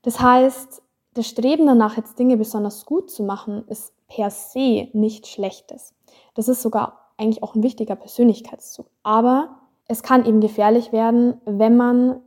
Das 0.03 0.21
heißt, 0.21 0.83
das 1.15 1.27
Streben 1.27 1.67
danach, 1.67 1.97
jetzt 1.97 2.19
Dinge 2.19 2.37
besonders 2.37 2.87
gut 2.87 3.11
zu 3.11 3.23
machen, 3.23 3.67
ist 3.69 3.93
per 4.07 4.31
se 4.31 4.89
nichts 4.93 5.29
Schlechtes. 5.31 5.95
Das 6.35 6.49
ist 6.49 6.63
sogar 6.63 7.11
eigentlich 7.17 7.43
auch 7.43 7.55
ein 7.55 7.63
wichtiger 7.63 7.97
Persönlichkeitszug. 7.97 8.87
Aber 9.03 9.59
es 9.89 10.03
kann 10.03 10.25
eben 10.25 10.41
gefährlich 10.41 10.93
werden, 10.93 11.41
wenn 11.45 11.77
man 11.77 12.21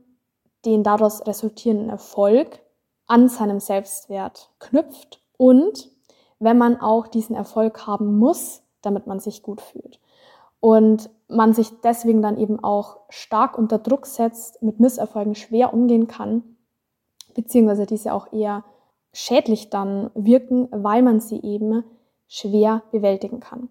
den 0.65 0.83
daraus 0.83 1.25
resultierenden 1.25 1.89
Erfolg 1.89 2.59
an 3.07 3.29
seinem 3.29 3.59
Selbstwert 3.59 4.51
knüpft 4.59 5.21
und 5.38 5.89
wenn 6.39 6.57
man 6.57 6.81
auch 6.81 7.07
diesen 7.07 7.35
Erfolg 7.35 7.88
haben 7.88 8.17
muss, 8.17 8.63
damit 8.81 9.07
man 9.07 9.19
sich 9.19 9.43
gut 9.43 9.61
fühlt. 9.61 10.00
Und 10.62 11.10
man 11.27 11.53
sich 11.53 11.82
deswegen 11.82 12.22
dann 12.22 12.38
eben 12.38 12.63
auch 12.63 13.00
stark 13.10 13.58
unter 13.58 13.80
Druck 13.80 14.06
setzt, 14.06 14.62
mit 14.63 14.80
Misserfolgen 14.80 15.36
schwer 15.36 15.74
umgehen 15.74 16.08
kann, 16.08 16.44
beziehungsweise 17.34 17.86
diese 17.86 18.13
auch 18.13 18.32
eher 18.32 18.63
schädlich 19.12 19.70
dann 19.70 20.12
wirken, 20.13 20.70
weil 20.72 21.01
man 21.01 21.20
sie 21.20 21.41
eben 21.41 21.84
schwer 22.27 22.84
bewältigen 22.91 23.41
kann. 23.41 23.70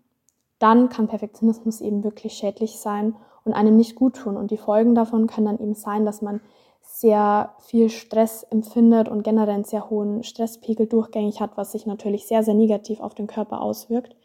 Dann 0.59 0.90
kann 0.90 1.09
Perfektionismus 1.09 1.80
eben 1.80 2.04
wirklich 2.04 2.35
schädlich 2.35 2.78
sein 2.78 3.16
und 3.44 3.54
einem 3.54 3.76
nicht 3.76 3.94
gut 3.94 4.16
tun. 4.16 4.37
Und 4.37 4.50
die 4.50 4.59
Folgen 4.59 4.94
davon 4.94 5.26
können 5.26 5.47
dann 5.47 5.61
eben 5.61 5.75
sein, 5.75 6.04
dass 6.04 6.20
man 6.20 6.40
sehr 6.82 7.54
viel 7.61 7.88
Stress 7.88 8.42
empfindet 8.42 9.09
und 9.09 9.23
generell 9.23 9.54
einen 9.54 9.64
sehr 9.64 9.88
hohen 9.88 10.23
Stresspegel 10.23 10.87
durchgängig 10.87 11.40
hat, 11.40 11.56
was 11.56 11.73
sich 11.73 11.87
natürlich 11.87 12.26
sehr, 12.26 12.42
sehr 12.42 12.54
negativ 12.54 13.00
auf 13.00 13.14
den 13.14 13.26
Körper 13.26 13.61
auswirkt. 13.61 14.16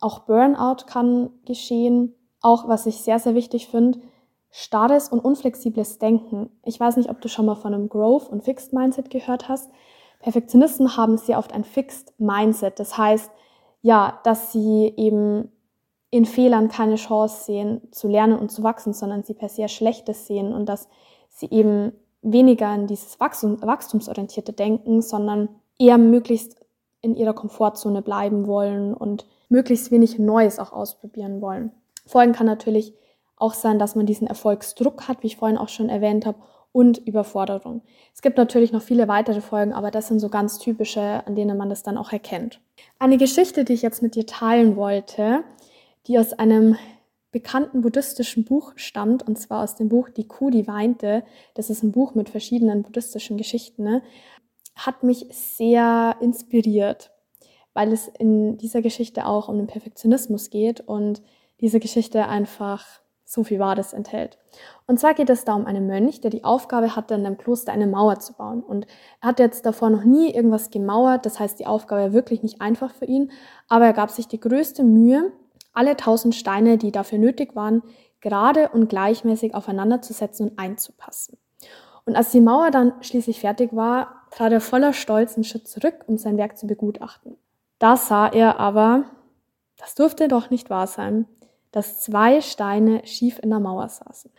Auch 0.00 0.20
Burnout 0.20 0.84
kann 0.86 1.30
geschehen. 1.44 2.14
Auch, 2.40 2.68
was 2.68 2.86
ich 2.86 3.00
sehr, 3.00 3.18
sehr 3.18 3.34
wichtig 3.34 3.68
finde, 3.68 4.00
starres 4.50 5.08
und 5.08 5.20
unflexibles 5.20 5.98
Denken. 5.98 6.50
Ich 6.64 6.78
weiß 6.78 6.96
nicht, 6.96 7.10
ob 7.10 7.20
du 7.20 7.28
schon 7.28 7.46
mal 7.46 7.56
von 7.56 7.74
einem 7.74 7.88
Growth- 7.88 8.28
und 8.28 8.44
Fixed 8.44 8.72
Mindset 8.72 9.10
gehört 9.10 9.48
hast. 9.48 9.70
Perfektionisten 10.20 10.96
haben 10.96 11.18
sehr 11.18 11.38
oft 11.38 11.52
ein 11.52 11.64
Fixed 11.64 12.18
Mindset. 12.18 12.78
Das 12.78 12.96
heißt, 12.96 13.30
ja, 13.82 14.18
dass 14.24 14.52
sie 14.52 14.92
eben 14.96 15.50
in 16.10 16.24
Fehlern 16.24 16.68
keine 16.68 16.96
Chance 16.96 17.44
sehen, 17.44 17.82
zu 17.90 18.08
lernen 18.08 18.38
und 18.38 18.50
zu 18.50 18.62
wachsen, 18.62 18.92
sondern 18.92 19.22
sie 19.22 19.34
per 19.34 19.48
se 19.48 19.68
Schlechtes 19.68 20.26
sehen 20.26 20.52
und 20.52 20.68
dass 20.68 20.88
sie 21.28 21.50
eben 21.50 21.92
weniger 22.22 22.74
in 22.74 22.86
dieses 22.86 23.20
Wachstum, 23.20 23.60
wachstumsorientierte 23.62 24.52
Denken, 24.52 25.02
sondern 25.02 25.48
eher 25.78 25.98
möglichst 25.98 26.56
in 27.02 27.14
ihrer 27.14 27.34
Komfortzone 27.34 28.02
bleiben 28.02 28.46
wollen 28.46 28.94
und 28.94 29.26
möglichst 29.48 29.90
wenig 29.90 30.18
Neues 30.18 30.58
auch 30.58 30.72
ausprobieren 30.72 31.40
wollen. 31.40 31.72
Folgen 32.06 32.32
kann 32.32 32.46
natürlich 32.46 32.94
auch 33.36 33.54
sein, 33.54 33.78
dass 33.78 33.94
man 33.94 34.06
diesen 34.06 34.26
Erfolgsdruck 34.26 35.08
hat, 35.08 35.22
wie 35.22 35.28
ich 35.28 35.36
vorhin 35.36 35.58
auch 35.58 35.68
schon 35.68 35.88
erwähnt 35.88 36.26
habe, 36.26 36.38
und 36.72 36.98
Überforderung. 36.98 37.80
Es 38.14 38.20
gibt 38.20 38.36
natürlich 38.36 38.70
noch 38.70 38.82
viele 38.82 39.08
weitere 39.08 39.40
Folgen, 39.40 39.72
aber 39.72 39.90
das 39.90 40.08
sind 40.08 40.20
so 40.20 40.28
ganz 40.28 40.58
typische, 40.58 41.26
an 41.26 41.34
denen 41.34 41.56
man 41.56 41.70
das 41.70 41.82
dann 41.82 41.96
auch 41.96 42.12
erkennt. 42.12 42.60
Eine 42.98 43.16
Geschichte, 43.16 43.64
die 43.64 43.72
ich 43.72 43.80
jetzt 43.80 44.02
mit 44.02 44.14
dir 44.14 44.26
teilen 44.26 44.76
wollte, 44.76 45.42
die 46.06 46.18
aus 46.18 46.34
einem 46.34 46.76
bekannten 47.32 47.80
buddhistischen 47.80 48.44
Buch 48.44 48.74
stammt, 48.76 49.26
und 49.26 49.38
zwar 49.38 49.62
aus 49.64 49.74
dem 49.74 49.88
Buch 49.88 50.10
Die 50.10 50.28
Kuh, 50.28 50.50
die 50.50 50.66
weinte. 50.66 51.24
Das 51.54 51.70
ist 51.70 51.82
ein 51.82 51.92
Buch 51.92 52.14
mit 52.14 52.28
verschiedenen 52.28 52.82
buddhistischen 52.82 53.38
Geschichten, 53.38 53.82
ne? 53.82 54.02
hat 54.74 55.02
mich 55.02 55.26
sehr 55.30 56.16
inspiriert, 56.20 57.10
weil 57.76 57.92
es 57.92 58.08
in 58.08 58.56
dieser 58.56 58.80
Geschichte 58.80 59.26
auch 59.26 59.48
um 59.48 59.58
den 59.58 59.66
Perfektionismus 59.66 60.48
geht 60.48 60.80
und 60.80 61.22
diese 61.60 61.78
Geschichte 61.78 62.26
einfach 62.26 62.84
so 63.26 63.44
viel 63.44 63.58
Wahres 63.58 63.92
enthält. 63.92 64.38
Und 64.86 64.98
zwar 64.98 65.12
geht 65.12 65.28
es 65.28 65.44
da 65.44 65.54
um 65.54 65.66
einen 65.66 65.86
Mönch, 65.86 66.22
der 66.22 66.30
die 66.30 66.42
Aufgabe 66.42 66.96
hatte, 66.96 67.14
in 67.14 67.26
einem 67.26 67.36
Kloster 67.36 67.72
eine 67.72 67.86
Mauer 67.86 68.18
zu 68.18 68.32
bauen. 68.32 68.62
Und 68.62 68.86
er 69.20 69.28
hat 69.28 69.40
jetzt 69.40 69.66
davor 69.66 69.90
noch 69.90 70.04
nie 70.04 70.32
irgendwas 70.32 70.70
gemauert, 70.70 71.26
das 71.26 71.38
heißt, 71.38 71.58
die 71.58 71.66
Aufgabe 71.66 72.02
war 72.02 72.12
wirklich 72.12 72.42
nicht 72.42 72.62
einfach 72.62 72.94
für 72.94 73.04
ihn, 73.04 73.30
aber 73.68 73.84
er 73.84 73.92
gab 73.92 74.10
sich 74.10 74.26
die 74.26 74.40
größte 74.40 74.82
Mühe, 74.82 75.32
alle 75.74 75.96
tausend 75.96 76.34
Steine, 76.34 76.78
die 76.78 76.92
dafür 76.92 77.18
nötig 77.18 77.54
waren, 77.54 77.82
gerade 78.22 78.70
und 78.70 78.88
gleichmäßig 78.88 79.54
aufeinander 79.54 80.00
zu 80.00 80.14
setzen 80.14 80.48
und 80.48 80.58
einzupassen. 80.58 81.36
Und 82.06 82.16
als 82.16 82.30
die 82.30 82.40
Mauer 82.40 82.70
dann 82.70 82.94
schließlich 83.02 83.40
fertig 83.40 83.74
war, 83.74 84.22
trat 84.30 84.52
er 84.52 84.60
voller 84.60 84.94
Stolz 84.94 85.34
einen 85.34 85.44
Schritt 85.44 85.68
zurück, 85.68 86.04
um 86.06 86.16
sein 86.16 86.38
Werk 86.38 86.56
zu 86.56 86.66
begutachten. 86.66 87.36
Da 87.78 87.96
sah 87.96 88.28
er 88.28 88.58
aber, 88.58 89.04
das 89.76 89.94
durfte 89.94 90.28
doch 90.28 90.50
nicht 90.50 90.70
wahr 90.70 90.86
sein, 90.86 91.26
dass 91.72 92.00
zwei 92.00 92.40
Steine 92.40 93.06
schief 93.06 93.38
in 93.42 93.50
der 93.50 93.60
Mauer 93.60 93.88
saßen. 93.88 94.30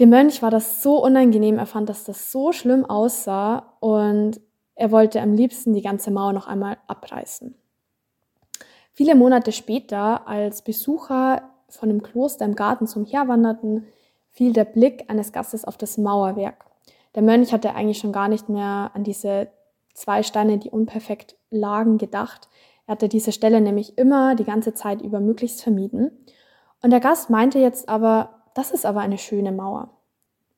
Dem 0.00 0.08
Mönch 0.08 0.42
war 0.42 0.50
das 0.50 0.82
so 0.82 1.02
unangenehm, 1.02 1.58
er 1.58 1.66
fand, 1.66 1.88
dass 1.88 2.04
das 2.04 2.32
so 2.32 2.52
schlimm 2.52 2.84
aussah 2.84 3.74
und 3.80 4.40
er 4.74 4.90
wollte 4.90 5.20
am 5.20 5.34
liebsten 5.34 5.74
die 5.74 5.82
ganze 5.82 6.10
Mauer 6.10 6.32
noch 6.32 6.48
einmal 6.48 6.78
abreißen. 6.88 7.54
Viele 8.92 9.14
Monate 9.14 9.52
später, 9.52 10.26
als 10.26 10.62
Besucher 10.62 11.42
von 11.68 11.88
dem 11.88 12.02
Kloster 12.02 12.44
im 12.44 12.56
Garten 12.56 12.86
zum 12.86 13.04
Herwanderten, 13.04 13.86
fiel 14.30 14.52
der 14.52 14.64
Blick 14.64 15.08
eines 15.08 15.32
Gastes 15.32 15.64
auf 15.64 15.76
das 15.76 15.98
Mauerwerk. 15.98 16.64
Der 17.14 17.22
Mönch 17.22 17.52
hatte 17.52 17.74
eigentlich 17.74 17.98
schon 17.98 18.12
gar 18.12 18.28
nicht 18.28 18.48
mehr 18.48 18.90
an 18.94 19.04
diese 19.04 19.48
zwei 19.94 20.22
Steine, 20.22 20.58
die 20.58 20.70
unperfekt 20.70 21.36
lagen, 21.50 21.98
gedacht. 21.98 22.48
Er 22.86 22.92
hatte 22.92 23.08
diese 23.08 23.32
Stelle 23.32 23.60
nämlich 23.60 23.98
immer 23.98 24.34
die 24.34 24.44
ganze 24.44 24.74
Zeit 24.74 25.02
über 25.02 25.20
möglichst 25.20 25.62
vermieden. 25.62 26.10
Und 26.82 26.90
der 26.90 27.00
Gast 27.00 27.30
meinte 27.30 27.58
jetzt 27.58 27.88
aber, 27.88 28.42
das 28.54 28.70
ist 28.70 28.84
aber 28.84 29.00
eine 29.00 29.18
schöne 29.18 29.52
Mauer. 29.52 29.90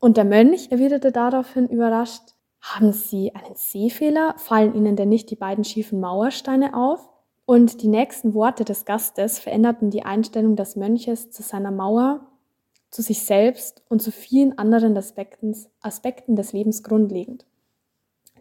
Und 0.01 0.17
der 0.17 0.25
Mönch 0.25 0.71
erwiderte 0.71 1.13
daraufhin 1.13 1.69
überrascht, 1.69 2.35
haben 2.61 2.93
Sie 2.93 3.35
einen 3.35 3.57
Sehfehler? 3.57 4.35
Fallen 4.39 4.75
Ihnen 4.75 4.97
denn 4.97 5.11
nicht 5.11 5.31
die 5.31 5.37
beiden 5.37 5.65
schiefen 5.65 6.01
Mauersteine 6.01 6.75
auf? 6.75 7.11
Und 7.47 7.83
die 7.83 7.89
nächsten 7.89 8.33
Worte 8.33 8.65
des 8.65 8.87
Gastes 8.87 9.39
veränderten 9.39 9.91
die 9.91 10.03
Einstellung 10.03 10.57
des 10.57 10.77
Mönches 10.77 11.31
zu 11.31 11.43
seiner 11.43 11.71
Mauer, 11.71 12.27
zu 12.91 13.03
sich 13.03 13.23
selbst 13.23 13.83
und 13.91 14.01
zu 14.01 14.11
vielen 14.11 14.57
anderen 14.57 14.97
Aspekten, 14.97 15.55
Aspekten 15.83 16.37
des 16.37 16.55
Lebens 16.55 16.83
grundlegend. 16.83 17.45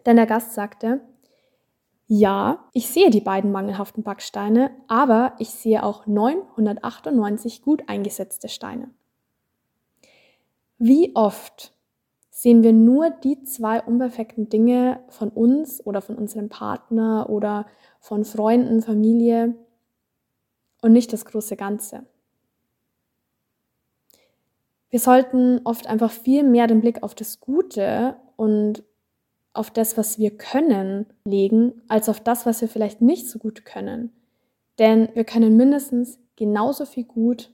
Denn 0.06 0.16
der 0.16 0.26
Gast 0.26 0.52
sagte, 0.52 1.00
ja, 2.06 2.68
ich 2.72 2.88
sehe 2.88 3.10
die 3.10 3.22
beiden 3.22 3.50
mangelhaften 3.50 4.02
Backsteine, 4.02 4.70
aber 4.88 5.34
ich 5.38 5.50
sehe 5.50 5.82
auch 5.82 6.06
998 6.06 7.62
gut 7.62 7.88
eingesetzte 7.88 8.48
Steine. 8.48 8.90
Wie 10.78 11.16
oft 11.16 11.72
sehen 12.28 12.62
wir 12.62 12.74
nur 12.74 13.08
die 13.08 13.42
zwei 13.44 13.80
unperfekten 13.82 14.50
Dinge 14.50 15.00
von 15.08 15.30
uns 15.30 15.84
oder 15.86 16.02
von 16.02 16.16
unserem 16.16 16.50
Partner 16.50 17.30
oder 17.30 17.66
von 18.00 18.24
Freunden, 18.24 18.82
Familie 18.82 19.54
und 20.82 20.92
nicht 20.92 21.12
das 21.12 21.24
große 21.24 21.56
Ganze? 21.56 22.04
Wir 24.90 25.00
sollten 25.00 25.62
oft 25.64 25.86
einfach 25.86 26.10
viel 26.10 26.42
mehr 26.42 26.66
den 26.66 26.80
Blick 26.82 27.02
auf 27.02 27.14
das 27.14 27.40
Gute 27.40 28.16
und 28.36 28.84
auf 29.54 29.70
das, 29.70 29.96
was 29.96 30.18
wir 30.18 30.36
können, 30.36 31.06
legen, 31.24 31.80
als 31.88 32.08
auf 32.08 32.20
das, 32.20 32.44
was 32.44 32.60
wir 32.60 32.68
vielleicht 32.68 33.00
nicht 33.00 33.30
so 33.30 33.38
gut 33.38 33.64
können. 33.64 34.12
Denn 34.78 35.08
wir 35.14 35.24
können 35.24 35.56
mindestens 35.56 36.18
genauso 36.36 36.84
viel 36.84 37.04
gut, 37.04 37.52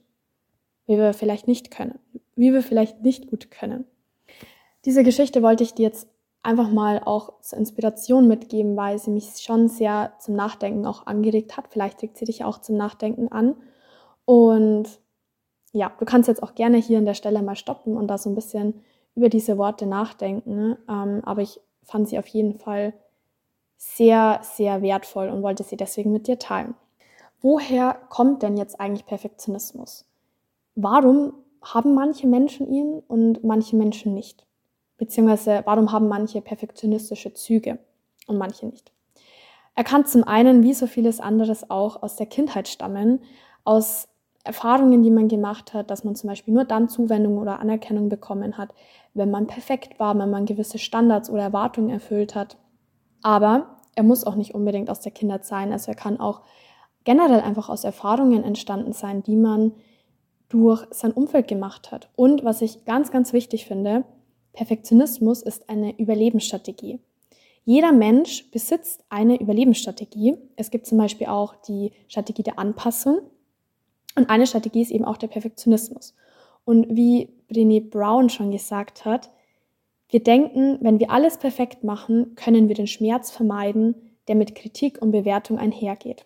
wie 0.87 0.97
wir 0.97 1.13
vielleicht 1.13 1.47
nicht 1.47 1.71
können, 1.71 1.99
wie 2.35 2.51
wir 2.51 2.63
vielleicht 2.63 3.01
nicht 3.03 3.27
gut 3.29 3.51
können. 3.51 3.85
Diese 4.85 5.03
Geschichte 5.03 5.43
wollte 5.43 5.63
ich 5.63 5.75
dir 5.75 5.83
jetzt 5.83 6.09
einfach 6.43 6.69
mal 6.71 7.01
auch 7.05 7.39
zur 7.41 7.59
Inspiration 7.59 8.27
mitgeben, 8.27 8.75
weil 8.75 8.97
sie 8.97 9.11
mich 9.11 9.37
schon 9.37 9.67
sehr 9.67 10.13
zum 10.19 10.35
Nachdenken 10.35 10.87
auch 10.87 11.05
angeregt 11.05 11.55
hat. 11.55 11.67
Vielleicht 11.69 12.01
regt 12.01 12.17
sie 12.17 12.25
dich 12.25 12.43
auch 12.43 12.59
zum 12.59 12.77
Nachdenken 12.77 13.31
an. 13.31 13.55
Und 14.25 14.87
ja, 15.71 15.91
du 15.99 16.05
kannst 16.05 16.27
jetzt 16.27 16.41
auch 16.41 16.55
gerne 16.55 16.77
hier 16.77 16.97
an 16.97 17.05
der 17.05 17.13
Stelle 17.13 17.43
mal 17.43 17.55
stoppen 17.55 17.95
und 17.95 18.07
da 18.07 18.17
so 18.17 18.29
ein 18.29 18.35
bisschen 18.35 18.81
über 19.13 19.29
diese 19.29 19.57
Worte 19.59 19.85
nachdenken. 19.85 20.77
Ähm, 20.89 21.21
aber 21.23 21.43
ich 21.43 21.61
fand 21.83 22.09
sie 22.09 22.19
auf 22.19 22.27
jeden 22.27 22.57
Fall 22.59 22.93
sehr, 23.77 24.41
sehr 24.43 24.81
wertvoll 24.81 25.29
und 25.29 25.41
wollte 25.41 25.63
sie 25.63 25.77
deswegen 25.77 26.11
mit 26.11 26.27
dir 26.27 26.37
teilen. 26.37 26.75
Woher 27.41 27.95
kommt 28.09 28.43
denn 28.43 28.57
jetzt 28.57 28.79
eigentlich 28.79 29.05
Perfektionismus? 29.05 30.05
Warum 30.75 31.33
haben 31.63 31.95
manche 31.95 32.27
Menschen 32.27 32.71
ihn 32.71 33.01
und 33.07 33.43
manche 33.43 33.75
Menschen 33.75 34.13
nicht? 34.13 34.45
Beziehungsweise 34.97 35.63
warum 35.65 35.91
haben 35.91 36.07
manche 36.07 36.41
perfektionistische 36.41 37.33
Züge 37.33 37.79
und 38.27 38.37
manche 38.37 38.67
nicht? 38.67 38.91
Er 39.73 39.83
kann 39.83 40.05
zum 40.05 40.23
einen, 40.23 40.63
wie 40.63 40.73
so 40.73 40.85
vieles 40.85 41.19
anderes 41.19 41.69
auch, 41.71 42.03
aus 42.03 42.15
der 42.15 42.27
Kindheit 42.27 42.67
stammen, 42.67 43.23
aus 43.63 44.07
Erfahrungen, 44.43 45.03
die 45.03 45.11
man 45.11 45.27
gemacht 45.27 45.73
hat, 45.73 45.91
dass 45.91 46.03
man 46.03 46.15
zum 46.15 46.29
Beispiel 46.29 46.53
nur 46.53 46.65
dann 46.65 46.89
Zuwendung 46.89 47.37
oder 47.37 47.59
Anerkennung 47.59 48.09
bekommen 48.09 48.57
hat, 48.57 48.69
wenn 49.13 49.29
man 49.29 49.47
perfekt 49.47 49.99
war, 49.99 50.17
wenn 50.17 50.29
man 50.29 50.45
gewisse 50.45 50.79
Standards 50.79 51.29
oder 51.29 51.43
Erwartungen 51.43 51.89
erfüllt 51.89 52.35
hat. 52.35 52.57
Aber 53.21 53.77
er 53.95 54.03
muss 54.03 54.25
auch 54.25 54.35
nicht 54.35 54.55
unbedingt 54.55 54.89
aus 54.89 55.01
der 55.01 55.11
Kindheit 55.11 55.45
sein. 55.45 55.71
Also 55.71 55.91
er 55.91 55.95
kann 55.95 56.19
auch 56.19 56.41
generell 57.03 57.41
einfach 57.41 57.69
aus 57.69 57.83
Erfahrungen 57.83 58.43
entstanden 58.43 58.93
sein, 58.93 59.23
die 59.23 59.35
man 59.35 59.73
durch 60.49 60.85
sein 60.91 61.11
Umfeld 61.11 61.47
gemacht 61.47 61.91
hat. 61.91 62.09
Und 62.15 62.43
was 62.43 62.61
ich 62.61 62.85
ganz, 62.85 63.11
ganz 63.11 63.33
wichtig 63.33 63.65
finde, 63.65 64.03
Perfektionismus 64.53 65.41
ist 65.41 65.69
eine 65.69 65.97
Überlebensstrategie. 65.97 66.99
Jeder 67.63 67.91
Mensch 67.91 68.49
besitzt 68.51 69.05
eine 69.09 69.39
Überlebensstrategie. 69.39 70.37
Es 70.55 70.71
gibt 70.71 70.87
zum 70.87 70.97
Beispiel 70.97 71.27
auch 71.27 71.55
die 71.55 71.91
Strategie 72.07 72.43
der 72.43 72.59
Anpassung. 72.59 73.21
Und 74.15 74.29
eine 74.29 74.47
Strategie 74.47 74.81
ist 74.81 74.91
eben 74.91 75.05
auch 75.05 75.17
der 75.17 75.27
Perfektionismus. 75.27 76.15
Und 76.65 76.95
wie 76.95 77.29
Brené 77.49 77.89
Brown 77.89 78.29
schon 78.29 78.51
gesagt 78.51 79.05
hat, 79.05 79.31
wir 80.09 80.21
denken, 80.21 80.77
wenn 80.81 80.99
wir 80.99 81.11
alles 81.11 81.37
perfekt 81.37 81.83
machen, 81.83 82.35
können 82.35 82.67
wir 82.67 82.75
den 82.75 82.87
Schmerz 82.87 83.31
vermeiden, 83.31 83.95
der 84.27 84.35
mit 84.35 84.55
Kritik 84.55 85.01
und 85.01 85.11
Bewertung 85.11 85.57
einhergeht. 85.57 86.25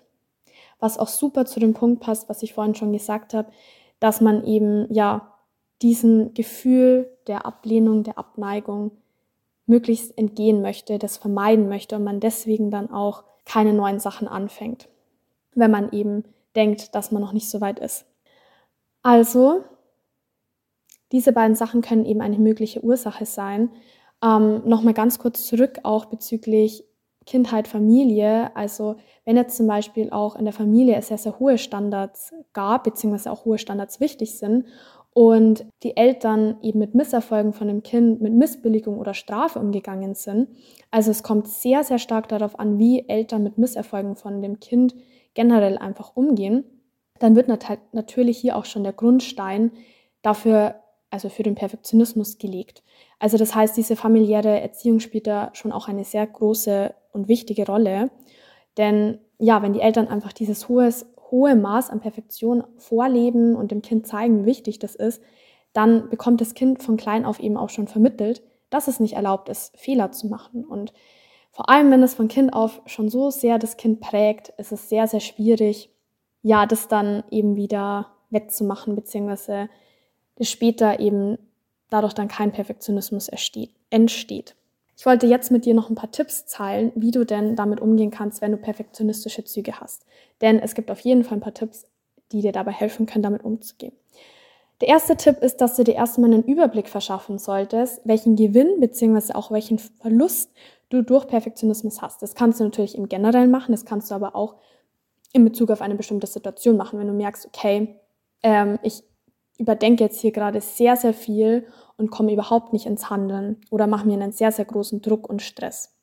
Was 0.80 0.98
auch 0.98 1.08
super 1.08 1.46
zu 1.46 1.60
dem 1.60 1.74
Punkt 1.74 2.02
passt, 2.02 2.28
was 2.28 2.44
ich 2.44 2.54
vorhin 2.54 2.76
schon 2.76 2.92
gesagt 2.92 3.34
habe, 3.34 3.52
dass 4.00 4.22
man 4.22 4.44
eben 4.44 4.92
ja 4.92 5.34
diesem 5.82 6.34
Gefühl 6.34 7.10
der 7.28 7.46
Ablehnung, 7.46 8.04
der 8.04 8.18
Abneigung 8.18 8.92
möglichst 9.68 10.18
entgehen 10.18 10.62
möchte, 10.62 11.00
das 11.00 11.18
vermeiden 11.18 11.70
möchte 11.70 11.96
und 11.96 12.04
man 12.04 12.20
deswegen 12.20 12.72
dann 12.72 12.92
auch 12.92 13.24
keine 13.46 13.74
neuen 13.74 14.00
Sachen 14.00 14.28
anfängt, 14.28 14.90
wenn 15.54 15.72
man 15.72 15.92
eben 15.92 16.24
denkt, 16.56 16.96
dass 16.96 17.12
man 17.12 17.22
noch 17.22 17.34
nicht 17.34 17.50
so 17.50 17.62
weit 17.62 17.80
ist. 17.80 18.06
Also, 19.04 19.64
diese 21.12 21.32
beiden 21.32 21.56
Sachen 21.56 21.82
können 21.82 22.06
eben 22.06 22.22
eine 22.22 22.40
mögliche 22.40 22.84
Ursache 22.84 23.26
sein. 23.26 23.70
Ähm, 24.24 24.64
Nochmal 24.66 24.94
ganz 24.94 25.20
kurz 25.20 25.46
zurück 25.46 25.80
auch 25.84 26.06
bezüglich 26.06 26.84
Kindheit, 27.26 27.68
Familie. 27.68 28.56
Also 28.56 28.96
wenn 29.24 29.38
jetzt 29.38 29.58
zum 29.58 29.68
Beispiel 29.68 30.10
auch 30.12 30.36
in 30.36 30.46
der 30.46 30.54
Familie 30.54 31.02
sehr, 31.02 31.18
sehr 31.18 31.40
hohe 31.40 31.58
Standards 31.58 32.34
gab, 32.54 32.84
beziehungsweise 32.84 33.32
auch 33.32 33.46
hohe 33.46 33.58
Standards 33.58 34.00
wichtig 34.00 34.38
sind 34.38 34.66
und 35.14 35.66
die 35.84 35.98
Eltern 35.98 36.58
eben 36.62 36.80
mit 36.80 36.94
Misserfolgen 36.94 37.54
von 37.54 37.68
dem 37.68 37.84
Kind, 37.84 38.22
mit 38.22 38.34
Missbilligung 38.34 39.00
oder 39.00 39.14
Strafe 39.14 39.60
umgegangen 39.60 40.14
sind. 40.14 40.50
Also 40.92 41.12
es 41.12 41.24
kommt 41.24 41.48
sehr, 41.48 41.84
sehr 41.84 42.00
stark 42.00 42.28
darauf 42.28 42.60
an, 42.60 42.78
wie 42.78 43.08
Eltern 43.08 43.44
mit 43.44 43.58
Misserfolgen 43.58 44.16
von 44.16 44.42
dem 44.42 44.60
Kind 44.60 44.94
generell 45.36 45.78
einfach 45.78 46.16
umgehen, 46.16 46.64
dann 47.20 47.36
wird 47.36 47.48
nat 47.48 47.66
natürlich 47.94 48.38
hier 48.38 48.58
auch 48.58 48.66
schon 48.66 48.84
der 48.84 48.94
Grundstein 48.94 49.72
dafür, 50.22 50.76
also 51.12 51.30
für 51.30 51.44
den 51.44 51.56
Perfektionismus 51.56 52.40
gelegt. 52.40 52.84
Also 53.20 53.38
das 53.38 53.56
heißt, 53.56 53.78
diese 53.78 53.96
familiäre 53.96 54.60
Erziehung 54.60 55.00
spielt 55.00 55.28
da 55.28 55.52
schon 55.54 55.72
auch 55.72 55.88
eine 55.88 56.04
sehr 56.04 56.26
große 56.26 56.94
und 57.12 57.28
wichtige 57.28 57.66
Rolle. 57.66 58.10
Denn 58.78 59.20
ja, 59.38 59.62
wenn 59.62 59.74
die 59.74 59.82
Eltern 59.82 60.08
einfach 60.08 60.34
dieses 60.34 60.68
hohes, 60.68 61.06
hohe 61.32 61.56
Maß 61.56 61.90
an 61.90 62.02
Perfektion 62.02 62.64
vorleben 62.78 63.56
und 63.56 63.72
dem 63.72 63.82
Kind 63.82 64.08
zeigen, 64.08 64.42
wie 64.42 64.46
wichtig 64.48 64.80
das 64.80 64.96
ist, 64.96 65.22
dann 65.74 66.10
bekommt 66.10 66.42
das 66.42 66.54
Kind 66.54 66.82
von 66.84 66.98
klein 66.98 67.26
auf 67.26 67.40
eben 67.40 67.58
auch 67.58 67.70
schon 67.70 67.88
vermittelt, 67.88 68.44
dass 68.70 68.88
es 68.88 69.00
nicht 69.00 69.14
erlaubt 69.14 69.50
ist, 69.50 69.78
Fehler 69.78 70.12
zu 70.12 70.28
machen. 70.28 70.66
Und 70.66 70.94
vor 71.56 71.70
allem, 71.70 71.90
wenn 71.90 72.04
es 72.04 72.16
von 72.16 72.28
Kind 72.28 72.52
auf 72.52 72.82
schon 72.86 73.08
so 73.08 73.30
sehr 73.30 73.58
das 73.58 73.78
Kind 73.78 74.02
prägt, 74.02 74.50
ist 74.58 74.74
es 74.74 74.90
sehr, 74.90 75.08
sehr 75.08 75.22
schwierig, 75.22 75.90
ja, 76.42 76.66
das 76.66 76.90
dann 76.90 77.24
eben 77.32 77.56
wieder 77.56 78.12
wettzumachen, 78.30 78.94
beziehungsweise 78.94 79.70
das 80.36 80.50
später 80.50 81.00
eben 81.00 81.38
dadurch 81.90 82.12
dann 82.12 82.28
kein 82.28 82.52
Perfektionismus 82.52 83.30
entsteht. 83.30 84.56
Ich 84.98 85.06
wollte 85.06 85.28
jetzt 85.28 85.50
mit 85.50 85.64
dir 85.64 85.74
noch 85.74 85.90
ein 85.90 85.96
paar 85.96 86.12
Tipps 86.12 86.46
teilen, 86.46 86.92
wie 86.94 87.12
du 87.12 87.26
denn 87.26 87.56
damit 87.56 87.80
umgehen 87.80 88.12
kannst, 88.12 88.42
wenn 88.42 88.52
du 88.52 88.58
perfektionistische 88.58 89.46
Züge 89.46 89.80
hast. 89.80 90.06
Denn 90.42 90.60
es 90.60 90.76
gibt 90.76 90.92
auf 90.92 91.00
jeden 91.00 91.24
Fall 91.24 91.38
ein 91.38 91.42
paar 91.42 91.54
Tipps, 91.54 91.86
die 92.34 92.42
dir 92.42 92.52
dabei 92.52 92.74
helfen 92.74 93.06
können, 93.06 93.24
damit 93.24 93.46
umzugehen. 93.46 93.94
Der 94.82 94.90
erste 94.90 95.16
Tipp 95.16 95.38
ist, 95.38 95.62
dass 95.62 95.78
du 95.78 95.86
dir 95.86 95.96
erstmal 95.96 96.34
einen 96.34 96.44
Überblick 96.44 96.90
verschaffen 96.90 97.38
solltest, 97.38 98.02
welchen 98.04 98.36
Gewinn 98.36 98.82
bzw. 98.82 99.34
auch 99.34 99.50
welchen 99.52 99.80
Verlust 99.80 100.52
du 100.90 101.02
durch 101.02 101.28
Perfektionismus 101.28 102.02
hast. 102.02 102.22
Das 102.22 102.36
kannst 102.36 102.60
du 102.60 102.64
natürlich 102.64 102.98
im 102.98 103.10
Generellen 103.10 103.52
machen, 103.52 103.72
das 103.72 103.86
kannst 103.86 104.12
du 104.12 104.16
aber 104.16 104.36
auch 104.36 104.56
in 105.34 105.44
Bezug 105.44 105.70
auf 105.72 105.82
eine 105.82 105.96
bestimmte 105.96 106.28
Situation 106.28 106.78
machen, 106.78 107.00
wenn 107.00 107.08
du 107.08 107.14
merkst, 107.14 107.46
okay, 107.46 108.00
ähm, 108.44 108.80
ich 108.84 109.04
überdenke 109.58 110.04
jetzt 110.04 110.20
hier 110.20 110.32
gerade 110.32 110.62
sehr, 110.62 110.96
sehr 110.96 111.14
viel 111.14 111.68
und 111.98 112.12
komme 112.12 112.34
überhaupt 112.34 112.74
nicht 112.74 112.86
ins 112.86 113.10
Handeln 113.10 113.62
oder 113.70 113.88
mache 113.88 114.08
mir 114.08 114.14
einen 114.14 114.32
sehr, 114.32 114.52
sehr 114.52 114.66
großen 114.66 115.02
Druck 115.02 115.30
und 115.30 115.42
Stress. 115.42 115.94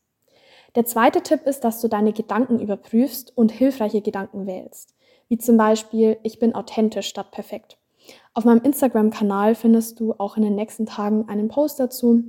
Der 0.74 0.86
zweite 0.86 1.22
Tipp 1.22 1.46
ist, 1.46 1.60
dass 1.64 1.80
du 1.80 1.88
deine 1.88 2.12
Gedanken 2.12 2.58
überprüfst 2.58 3.36
und 3.36 3.52
hilfreiche 3.52 4.00
Gedanken 4.00 4.46
wählst. 4.46 4.94
Wie 5.28 5.38
zum 5.38 5.56
Beispiel, 5.56 6.18
ich 6.22 6.38
bin 6.38 6.54
authentisch 6.54 7.08
statt 7.08 7.30
perfekt. 7.30 7.78
Auf 8.34 8.44
meinem 8.44 8.62
Instagram-Kanal 8.62 9.54
findest 9.54 10.00
du 10.00 10.14
auch 10.14 10.36
in 10.36 10.42
den 10.42 10.54
nächsten 10.54 10.86
Tagen 10.86 11.28
einen 11.28 11.48
Post 11.48 11.78
dazu, 11.78 12.24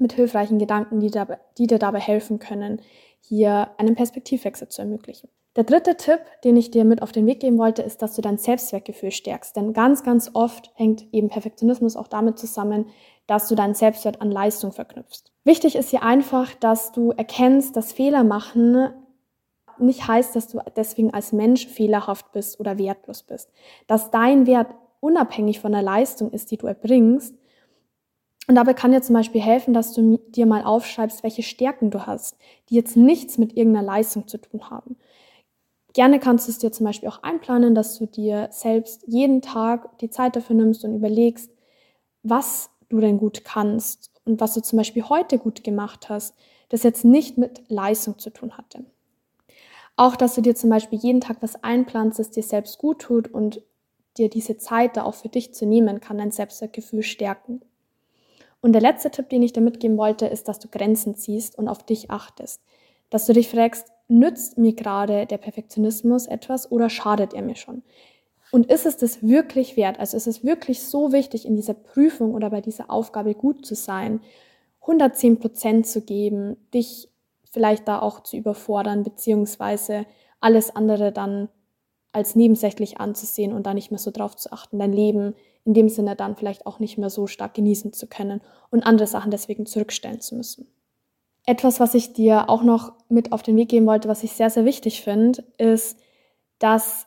mit 0.00 0.12
hilfreichen 0.12 0.58
Gedanken, 0.58 1.00
die, 1.00 1.10
dabei, 1.10 1.38
die 1.58 1.66
dir 1.66 1.78
dabei 1.78 2.00
helfen 2.00 2.38
können, 2.38 2.80
hier 3.20 3.70
einen 3.78 3.94
Perspektivwechsel 3.94 4.68
zu 4.68 4.82
ermöglichen. 4.82 5.28
Der 5.56 5.64
dritte 5.64 5.96
Tipp, 5.96 6.20
den 6.44 6.56
ich 6.56 6.70
dir 6.70 6.84
mit 6.84 7.02
auf 7.02 7.10
den 7.10 7.26
Weg 7.26 7.40
geben 7.40 7.58
wollte, 7.58 7.82
ist, 7.82 8.00
dass 8.00 8.14
du 8.14 8.22
dein 8.22 8.38
Selbstwertgefühl 8.38 9.10
stärkst. 9.10 9.56
Denn 9.56 9.72
ganz, 9.72 10.04
ganz 10.04 10.30
oft 10.34 10.70
hängt 10.74 11.12
eben 11.12 11.28
Perfektionismus 11.28 11.96
auch 11.96 12.06
damit 12.06 12.38
zusammen, 12.38 12.86
dass 13.26 13.48
du 13.48 13.54
deinen 13.54 13.74
Selbstwert 13.74 14.20
an 14.20 14.30
Leistung 14.30 14.72
verknüpfst. 14.72 15.32
Wichtig 15.44 15.74
ist 15.74 15.90
hier 15.90 16.02
einfach, 16.02 16.54
dass 16.54 16.92
du 16.92 17.10
erkennst, 17.10 17.76
dass 17.76 17.92
Fehler 17.92 18.22
machen 18.22 18.90
nicht 19.80 20.06
heißt, 20.06 20.34
dass 20.34 20.48
du 20.48 20.60
deswegen 20.76 21.12
als 21.14 21.32
Mensch 21.32 21.66
fehlerhaft 21.66 22.32
bist 22.32 22.58
oder 22.60 22.78
wertlos 22.78 23.22
bist. 23.22 23.50
Dass 23.86 24.10
dein 24.10 24.46
Wert 24.46 24.74
unabhängig 25.00 25.60
von 25.60 25.72
der 25.72 25.82
Leistung 25.82 26.30
ist, 26.30 26.50
die 26.50 26.56
du 26.56 26.66
erbringst 26.66 27.36
und 28.48 28.54
dabei 28.56 28.74
kann 28.74 28.92
dir 28.92 29.02
zum 29.02 29.14
Beispiel 29.14 29.40
helfen, 29.42 29.74
dass 29.74 29.92
du 29.94 30.18
dir 30.28 30.46
mal 30.46 30.64
aufschreibst, 30.64 31.22
welche 31.22 31.42
Stärken 31.42 31.90
du 31.90 32.06
hast, 32.06 32.36
die 32.70 32.74
jetzt 32.76 32.96
nichts 32.96 33.38
mit 33.38 33.56
irgendeiner 33.56 33.86
Leistung 33.86 34.26
zu 34.28 34.38
tun 34.38 34.70
haben. 34.70 34.96
Gerne 35.94 36.20
kannst 36.20 36.48
du 36.48 36.52
es 36.52 36.58
dir 36.58 36.72
zum 36.72 36.86
Beispiel 36.86 37.08
auch 37.08 37.22
einplanen, 37.22 37.74
dass 37.74 37.98
du 37.98 38.06
dir 38.06 38.48
selbst 38.52 39.04
jeden 39.06 39.42
Tag 39.42 39.98
die 39.98 40.10
Zeit 40.10 40.36
dafür 40.36 40.56
nimmst 40.56 40.84
und 40.84 40.94
überlegst, 40.96 41.50
was 42.22 42.70
du 42.90 43.00
denn 43.00 43.18
gut 43.18 43.44
kannst 43.44 44.10
und 44.24 44.40
was 44.40 44.54
du 44.54 44.62
zum 44.62 44.78
Beispiel 44.78 45.04
heute 45.08 45.38
gut 45.38 45.64
gemacht 45.64 46.08
hast, 46.10 46.36
das 46.70 46.82
jetzt 46.84 47.04
nicht 47.04 47.38
mit 47.38 47.62
Leistung 47.70 48.18
zu 48.18 48.30
tun 48.30 48.58
hatte. 48.58 48.84
Auch, 49.96 50.16
dass 50.16 50.34
du 50.34 50.40
dir 50.40 50.54
zum 50.54 50.70
Beispiel 50.70 50.98
jeden 50.98 51.20
Tag 51.20 51.38
was 51.42 51.62
einplanst, 51.62 52.18
das 52.18 52.30
dir 52.30 52.42
selbst 52.42 52.78
gut 52.78 53.00
tut 53.00 53.28
und 53.28 53.62
dir 54.16 54.30
diese 54.30 54.56
Zeit 54.56 54.96
da 54.96 55.04
auch 55.04 55.14
für 55.14 55.28
dich 55.28 55.52
zu 55.54 55.66
nehmen, 55.66 56.00
kann 56.00 56.18
dein 56.18 56.30
Selbstwertgefühl 56.30 57.02
stärken. 57.02 57.60
Und 58.60 58.72
der 58.72 58.82
letzte 58.82 59.10
Tipp, 59.10 59.28
den 59.28 59.42
ich 59.42 59.52
dir 59.52 59.60
mitgeben 59.60 59.98
wollte, 59.98 60.26
ist, 60.26 60.48
dass 60.48 60.58
du 60.58 60.68
Grenzen 60.68 61.14
ziehst 61.14 61.56
und 61.56 61.68
auf 61.68 61.84
dich 61.84 62.10
achtest. 62.10 62.60
Dass 63.10 63.26
du 63.26 63.32
dich 63.32 63.48
fragst, 63.48 63.86
nützt 64.08 64.58
mir 64.58 64.74
gerade 64.74 65.26
der 65.26 65.38
Perfektionismus 65.38 66.26
etwas 66.26 66.70
oder 66.72 66.90
schadet 66.90 67.34
er 67.34 67.42
mir 67.42 67.56
schon? 67.56 67.82
Und 68.50 68.70
ist 68.70 68.86
es 68.86 68.96
das 68.96 69.22
wirklich 69.22 69.76
wert? 69.76 70.00
Also 70.00 70.16
ist 70.16 70.26
es 70.26 70.42
wirklich 70.42 70.82
so 70.82 71.12
wichtig, 71.12 71.46
in 71.46 71.54
dieser 71.54 71.74
Prüfung 71.74 72.34
oder 72.34 72.50
bei 72.50 72.60
dieser 72.60 72.90
Aufgabe 72.90 73.34
gut 73.34 73.66
zu 73.66 73.74
sein, 73.74 74.20
110 74.80 75.38
Prozent 75.38 75.86
zu 75.86 76.00
geben, 76.00 76.56
dich 76.72 77.10
vielleicht 77.50 77.86
da 77.88 78.00
auch 78.00 78.20
zu 78.22 78.36
überfordern, 78.36 79.02
beziehungsweise 79.02 80.06
alles 80.40 80.74
andere 80.74 81.12
dann 81.12 81.48
als 82.12 82.34
nebensächlich 82.34 82.98
anzusehen 82.98 83.52
und 83.52 83.66
da 83.66 83.74
nicht 83.74 83.90
mehr 83.90 83.98
so 83.98 84.10
drauf 84.10 84.34
zu 84.34 84.50
achten, 84.50 84.78
dein 84.78 84.92
Leben 84.92 85.34
in 85.68 85.74
dem 85.74 85.90
Sinne 85.90 86.16
dann 86.16 86.34
vielleicht 86.34 86.64
auch 86.64 86.78
nicht 86.78 86.96
mehr 86.96 87.10
so 87.10 87.26
stark 87.26 87.52
genießen 87.52 87.92
zu 87.92 88.06
können 88.06 88.40
und 88.70 88.86
andere 88.86 89.06
Sachen 89.06 89.30
deswegen 89.30 89.66
zurückstellen 89.66 90.18
zu 90.18 90.34
müssen. 90.34 90.66
Etwas, 91.44 91.78
was 91.78 91.92
ich 91.92 92.14
dir 92.14 92.48
auch 92.48 92.62
noch 92.62 92.94
mit 93.10 93.32
auf 93.32 93.42
den 93.42 93.54
Weg 93.56 93.68
geben 93.68 93.84
wollte, 93.84 94.08
was 94.08 94.24
ich 94.24 94.32
sehr, 94.32 94.48
sehr 94.48 94.64
wichtig 94.64 95.02
finde, 95.02 95.44
ist, 95.58 95.98
dass 96.58 97.06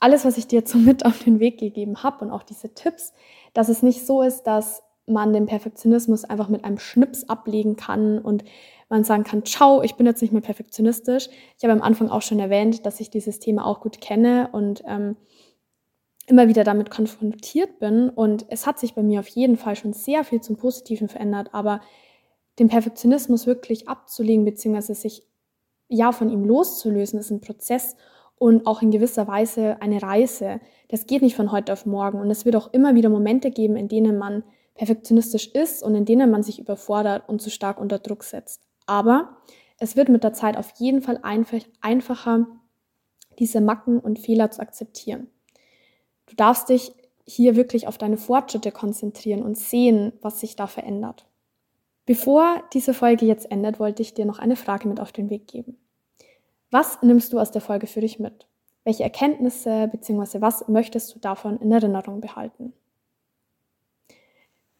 alles, 0.00 0.24
was 0.24 0.36
ich 0.36 0.48
dir 0.48 0.58
jetzt 0.58 0.72
so 0.72 0.78
mit 0.90 1.06
auf 1.06 1.22
den 1.22 1.38
Weg 1.38 1.60
gegeben 1.60 2.02
habe 2.02 2.24
und 2.24 2.32
auch 2.32 2.42
diese 2.42 2.74
Tipps, 2.74 3.12
dass 3.52 3.68
es 3.68 3.84
nicht 3.84 4.04
so 4.04 4.20
ist, 4.20 4.42
dass 4.48 4.82
man 5.06 5.32
den 5.32 5.46
Perfektionismus 5.46 6.24
einfach 6.24 6.48
mit 6.48 6.64
einem 6.64 6.78
Schnips 6.78 7.28
ablegen 7.28 7.76
kann 7.76 8.18
und 8.18 8.42
man 8.88 9.04
sagen 9.04 9.22
kann, 9.22 9.44
ciao, 9.44 9.80
ich 9.82 9.94
bin 9.94 10.06
jetzt 10.06 10.22
nicht 10.22 10.32
mehr 10.32 10.42
perfektionistisch. 10.42 11.28
Ich 11.56 11.62
habe 11.62 11.72
am 11.72 11.82
Anfang 11.82 12.08
auch 12.08 12.22
schon 12.22 12.40
erwähnt, 12.40 12.84
dass 12.84 12.98
ich 12.98 13.10
dieses 13.10 13.38
Thema 13.38 13.64
auch 13.64 13.80
gut 13.80 14.00
kenne 14.00 14.48
und 14.50 14.82
ähm, 14.88 15.16
immer 16.30 16.48
wieder 16.48 16.64
damit 16.64 16.90
konfrontiert 16.90 17.78
bin. 17.80 18.08
Und 18.08 18.46
es 18.48 18.66
hat 18.66 18.78
sich 18.78 18.94
bei 18.94 19.02
mir 19.02 19.20
auf 19.20 19.28
jeden 19.28 19.56
Fall 19.56 19.76
schon 19.76 19.92
sehr 19.92 20.24
viel 20.24 20.40
zum 20.40 20.56
Positiven 20.56 21.08
verändert, 21.08 21.50
aber 21.52 21.80
den 22.58 22.68
Perfektionismus 22.68 23.46
wirklich 23.46 23.88
abzulegen, 23.88 24.44
beziehungsweise 24.44 24.94
sich 24.94 25.26
ja 25.88 26.12
von 26.12 26.30
ihm 26.30 26.44
loszulösen, 26.44 27.18
ist 27.18 27.30
ein 27.30 27.40
Prozess 27.40 27.96
und 28.36 28.66
auch 28.66 28.80
in 28.80 28.90
gewisser 28.90 29.26
Weise 29.26 29.82
eine 29.82 30.02
Reise. 30.02 30.60
Das 30.88 31.06
geht 31.06 31.22
nicht 31.22 31.36
von 31.36 31.52
heute 31.52 31.72
auf 31.72 31.84
morgen. 31.84 32.20
Und 32.20 32.30
es 32.30 32.44
wird 32.44 32.56
auch 32.56 32.72
immer 32.72 32.94
wieder 32.94 33.08
Momente 33.08 33.50
geben, 33.50 33.76
in 33.76 33.88
denen 33.88 34.16
man 34.16 34.44
perfektionistisch 34.74 35.48
ist 35.48 35.82
und 35.82 35.94
in 35.94 36.04
denen 36.04 36.30
man 36.30 36.42
sich 36.42 36.58
überfordert 36.58 37.28
und 37.28 37.42
zu 37.42 37.50
stark 37.50 37.78
unter 37.78 37.98
Druck 37.98 38.24
setzt. 38.24 38.62
Aber 38.86 39.36
es 39.78 39.96
wird 39.96 40.08
mit 40.08 40.24
der 40.24 40.32
Zeit 40.32 40.56
auf 40.56 40.72
jeden 40.78 41.02
Fall 41.02 41.18
einfach, 41.22 41.60
einfacher, 41.80 42.46
diese 43.38 43.60
Macken 43.60 43.98
und 43.98 44.18
Fehler 44.18 44.50
zu 44.50 44.60
akzeptieren. 44.60 45.28
Du 46.30 46.36
darfst 46.36 46.68
dich 46.68 46.92
hier 47.26 47.56
wirklich 47.56 47.88
auf 47.88 47.98
deine 47.98 48.16
Fortschritte 48.16 48.70
konzentrieren 48.70 49.42
und 49.42 49.58
sehen, 49.58 50.12
was 50.22 50.38
sich 50.38 50.54
da 50.54 50.68
verändert. 50.68 51.26
Bevor 52.06 52.62
diese 52.72 52.94
Folge 52.94 53.26
jetzt 53.26 53.50
endet, 53.50 53.80
wollte 53.80 54.02
ich 54.02 54.14
dir 54.14 54.24
noch 54.24 54.38
eine 54.38 54.56
Frage 54.56 54.88
mit 54.88 55.00
auf 55.00 55.12
den 55.12 55.28
Weg 55.28 55.48
geben. 55.48 55.76
Was 56.70 57.02
nimmst 57.02 57.32
du 57.32 57.40
aus 57.40 57.50
der 57.50 57.60
Folge 57.60 57.88
für 57.88 58.00
dich 58.00 58.20
mit? 58.20 58.46
Welche 58.84 59.02
Erkenntnisse 59.02 59.88
bzw. 59.88 60.40
was 60.40 60.68
möchtest 60.68 61.14
du 61.14 61.18
davon 61.18 61.58
in 61.58 61.72
Erinnerung 61.72 62.20
behalten? 62.20 62.72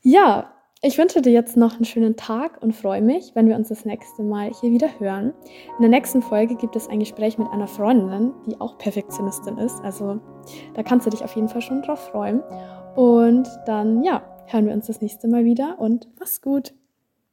Ja, 0.02 0.52
ich 0.82 0.96
wünsche 0.96 1.20
dir 1.20 1.32
jetzt 1.32 1.56
noch 1.56 1.74
einen 1.74 1.84
schönen 1.84 2.16
Tag 2.16 2.62
und 2.62 2.74
freue 2.74 3.02
mich, 3.02 3.32
wenn 3.34 3.46
wir 3.48 3.56
uns 3.56 3.68
das 3.68 3.84
nächste 3.84 4.22
Mal 4.22 4.50
hier 4.60 4.70
wieder 4.70 4.88
hören. 4.98 5.34
In 5.76 5.82
der 5.82 5.90
nächsten 5.90 6.22
Folge 6.22 6.54
gibt 6.54 6.74
es 6.74 6.88
ein 6.88 7.00
Gespräch 7.00 7.36
mit 7.36 7.48
einer 7.48 7.66
Freundin, 7.66 8.32
die 8.46 8.58
auch 8.60 8.78
Perfektionistin 8.78 9.58
ist. 9.58 9.78
Also 9.82 10.20
da 10.74 10.82
kannst 10.82 11.06
du 11.06 11.10
dich 11.10 11.22
auf 11.22 11.34
jeden 11.36 11.48
Fall 11.48 11.60
schon 11.60 11.82
drauf 11.82 12.08
freuen. 12.08 12.42
Und 12.96 13.46
dann, 13.66 14.02
ja, 14.02 14.22
hören 14.46 14.66
wir 14.66 14.72
uns 14.72 14.86
das 14.86 15.02
nächste 15.02 15.28
Mal 15.28 15.44
wieder 15.44 15.78
und 15.78 16.08
mach's 16.18 16.40
gut. 16.40 16.72